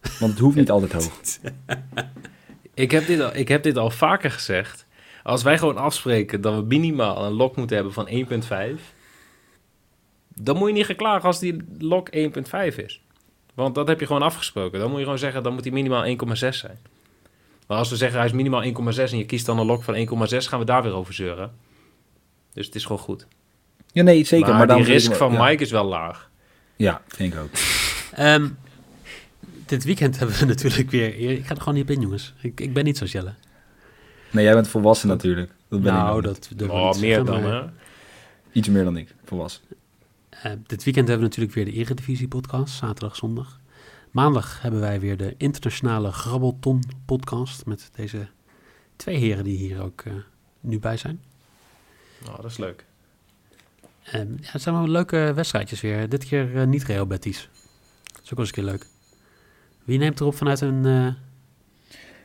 Want 0.00 0.32
het 0.32 0.38
hoeft 0.38 0.56
niet 0.56 0.70
altijd 0.70 0.92
hoog. 0.92 1.20
ik 2.74 2.90
heb, 2.90 3.06
dit 3.06 3.20
al, 3.20 3.36
ik 3.36 3.48
heb 3.48 3.62
dit 3.62 3.76
al 3.76 3.90
vaker 3.90 4.30
gezegd. 4.30 4.86
Als 5.22 5.42
wij 5.42 5.58
gewoon 5.58 5.76
afspreken 5.76 6.40
dat 6.40 6.54
we 6.54 6.62
minimaal 6.62 7.24
een 7.24 7.32
lok 7.32 7.56
moeten 7.56 7.76
hebben 7.76 7.94
van 7.94 8.08
1,5... 8.08 8.80
dan 10.34 10.56
moet 10.56 10.68
je 10.68 10.74
niet 10.74 10.86
geklagen 10.86 11.26
als 11.26 11.38
die 11.38 11.56
lok 11.78 12.08
1,5 12.16 12.74
is. 12.76 13.05
Want 13.56 13.74
dat 13.74 13.88
heb 13.88 14.00
je 14.00 14.06
gewoon 14.06 14.22
afgesproken. 14.22 14.78
Dan 14.78 14.88
moet 14.88 14.98
je 14.98 15.04
gewoon 15.04 15.18
zeggen, 15.18 15.42
dan 15.42 15.52
moet 15.52 15.64
hij 15.64 15.72
minimaal 15.72 16.04
1,6 16.06 16.34
zijn. 16.34 16.78
Maar 17.66 17.78
als 17.78 17.90
we 17.90 17.96
zeggen 17.96 18.18
hij 18.18 18.26
is 18.26 18.34
minimaal 18.34 18.62
1,6 18.64 18.70
en 18.96 19.18
je 19.18 19.26
kiest 19.26 19.46
dan 19.46 19.58
een 19.58 19.66
lok 19.66 19.82
van 19.82 19.94
1,6... 19.94 20.02
gaan 20.36 20.58
we 20.58 20.64
daar 20.64 20.82
weer 20.82 20.94
over 20.94 21.14
zeuren. 21.14 21.52
Dus 22.52 22.66
het 22.66 22.74
is 22.74 22.82
gewoon 22.82 22.98
goed. 22.98 23.26
Ja, 23.92 24.02
nee, 24.02 24.24
zeker. 24.24 24.48
maar, 24.54 24.66
Maar, 24.66 24.76
die 24.76 24.84
risk 24.84 25.14
van 25.14 25.32
ja. 25.32 25.44
Mike 25.44 25.62
is 25.62 25.70
wel 25.70 25.84
laag. 25.84 26.30
Ja, 26.76 27.02
vind 27.08 27.32
ik 27.32 27.40
ook. 27.40 27.50
Ehm, 28.12 28.48
dit 29.66 29.84
weekend 29.84 30.16
hebben 30.18 30.38
we 30.38 30.44
natuurlijk 30.44 30.90
weer... 30.90 31.30
Ik 31.30 31.46
ga 31.46 31.54
er 31.54 31.58
gewoon 31.60 31.74
niet 31.74 31.82
op 31.82 31.90
in, 31.90 32.00
jongens. 32.00 32.34
Ik, 32.40 32.60
ik 32.60 32.72
ben 32.72 32.84
niet 32.84 32.98
zo 32.98 33.04
Jelle. 33.04 33.34
Nee, 34.30 34.44
jij 34.44 34.54
bent 34.54 34.68
volwassen 34.68 35.08
natuurlijk. 35.08 35.50
Dat 35.68 35.82
ben 35.82 35.94
ik 35.94 35.98
nou, 35.98 36.14
niet. 36.14 36.24
dat 36.24 36.50
ik 36.56 36.72
Oh, 36.72 36.94
meer 36.94 37.24
dan, 37.24 37.42
hè? 37.42 37.62
Iets 38.52 38.68
meer 38.68 38.84
dan 38.84 38.96
ik, 38.96 39.14
volwassen. 39.24 39.62
Eh, 40.42 40.52
dit 40.66 40.84
weekend 40.84 41.08
hebben 41.08 41.28
we 41.28 41.36
natuurlijk 41.36 41.54
weer 41.54 41.64
de 41.64 41.72
Eredivisie-podcast, 41.72 42.74
zaterdag, 42.74 43.16
zondag. 43.16 43.60
Maandag 44.10 44.62
hebben 44.62 44.80
wij 44.80 45.00
weer 45.00 45.16
de 45.16 45.34
internationale 45.36 46.12
Grabbelton-podcast... 46.12 47.66
met 47.66 47.90
deze 47.96 48.26
twee 48.96 49.16
heren 49.16 49.44
die 49.44 49.56
hier 49.56 49.82
ook 49.82 50.00
eh, 50.06 50.12
nu 50.60 50.78
bij 50.78 50.96
zijn. 50.96 51.20
Oh, 52.28 52.36
dat 52.36 52.50
is 52.50 52.56
leuk. 52.56 52.84
Ehm, 54.02 54.28
ja, 54.40 54.48
het 54.50 54.62
zijn 54.62 54.74
wel 54.74 54.88
leuke 54.88 55.32
wedstrijdjes 55.34 55.80
weer. 55.80 56.08
Dit 56.08 56.24
keer 56.24 56.56
eh, 56.56 56.66
niet 56.66 56.84
Real 56.84 57.06
Betis. 57.06 57.48
Dat 58.12 58.22
is 58.24 58.30
ook 58.30 58.38
wel 58.38 58.38
eens 58.38 58.48
een 58.48 58.54
keer 58.62 58.72
leuk. 58.72 58.86
Wie 59.84 59.98
neemt 59.98 60.20
erop 60.20 60.34
vanuit 60.34 60.60
een... 60.60 60.84
eh, 60.84 61.06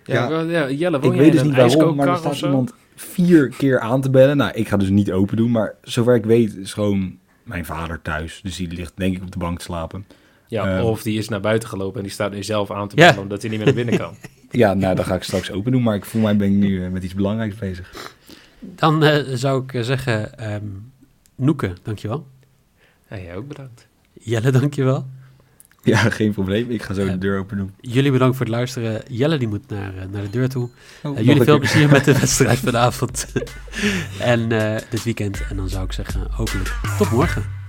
Ja, 0.05 0.29
Ja, 0.29 0.41
ja, 0.41 0.69
Jelle, 0.71 0.99
Ik 0.99 1.11
weet 1.11 1.31
dus 1.31 1.43
niet 1.43 1.55
waarom, 1.55 1.95
maar 1.95 2.07
er 2.07 2.17
staat 2.17 2.41
iemand 2.41 2.73
vier 2.95 3.49
keer 3.49 3.79
aan 3.79 4.01
te 4.01 4.09
bellen. 4.09 4.37
Nou, 4.37 4.51
ik 4.53 4.67
ga 4.67 4.77
dus 4.77 4.89
niet 4.89 5.11
open 5.11 5.37
doen, 5.37 5.51
maar 5.51 5.75
zover 5.81 6.15
ik 6.15 6.25
weet 6.25 6.55
is 6.55 6.73
gewoon 6.73 7.19
mijn 7.51 7.65
vader 7.65 8.01
thuis. 8.01 8.39
Dus 8.43 8.55
die 8.55 8.71
ligt 8.71 8.93
denk 8.97 9.15
ik 9.15 9.21
op 9.23 9.31
de 9.31 9.37
bank 9.37 9.57
te 9.57 9.63
slapen. 9.63 10.05
Ja, 10.47 10.77
Eh, 10.77 10.85
of 10.85 11.01
die 11.01 11.17
is 11.17 11.29
naar 11.29 11.39
buiten 11.39 11.69
gelopen 11.69 11.97
en 11.97 12.03
die 12.03 12.11
staat 12.11 12.31
nu 12.31 12.43
zelf 12.43 12.71
aan 12.71 12.87
te 12.87 12.95
Ja. 12.97 13.07
bellen 13.07 13.21
omdat 13.21 13.41
hij 13.41 13.49
niet 13.49 13.57
meer 13.59 13.67
naar 13.67 13.83
binnen 13.85 13.97
kan. 13.97 14.15
Ja, 14.51 14.73
nou, 14.73 14.95
dan 14.95 15.05
ga 15.05 15.15
ik 15.15 15.23
straks 15.23 15.51
open 15.51 15.71
doen, 15.71 15.83
maar 15.83 15.95
ik 15.95 16.05
voel 16.05 16.21
mij 16.21 16.35
ben 16.35 16.47
ik 16.47 16.53
nu 16.53 16.83
eh, 16.85 16.91
met 16.91 17.03
iets 17.03 17.13
belangrijks 17.13 17.55
bezig. 17.55 18.15
Dan 18.59 19.03
eh, 19.03 19.35
zou 19.35 19.63
ik 19.63 19.73
eh, 19.73 19.81
zeggen... 19.81 20.37
ehm 20.37 20.65
Noeke, 21.35 21.73
dankjewel. 21.83 22.27
Ja, 23.09 23.17
jij 23.17 23.35
ook 23.35 23.47
bedankt. 23.47 23.87
Jelle, 24.13 24.51
dankjewel. 24.51 25.05
Ja, 25.93 25.97
geen 25.97 26.31
probleem. 26.33 26.69
Ik 26.71 26.81
ga 26.81 26.93
zo 26.93 27.05
de 27.05 27.17
deur 27.17 27.39
open 27.39 27.57
doen. 27.57 27.71
Jullie 27.79 28.11
bedankt 28.11 28.37
voor 28.37 28.45
het 28.45 28.55
luisteren. 28.55 29.01
Jelle 29.07 29.37
die 29.37 29.47
moet 29.47 29.69
naar, 29.69 29.97
eh, 29.97 30.03
naar 30.11 30.21
de 30.21 30.29
deur 30.29 30.49
toe. 30.49 30.69
Oh, 31.03 31.17
Eh, 31.17 31.25
jullie 31.25 31.43
veel 31.43 31.59
keer. 31.59 31.69
plezier 31.69 31.89
met 31.89 32.05
de 32.05 32.13
wedstrijd 32.19 32.59
vanavond. 32.59 33.27
en 34.19 34.51
eh, 34.51 34.81
dit 34.89 35.03
weekend. 35.03 35.41
En 35.49 35.55
dan 35.55 35.69
zou 35.69 35.83
ik 35.85 35.91
zeggen, 35.91 36.27
hopelijk 36.31 36.75
tot 36.97 37.11
morgen. 37.11 37.60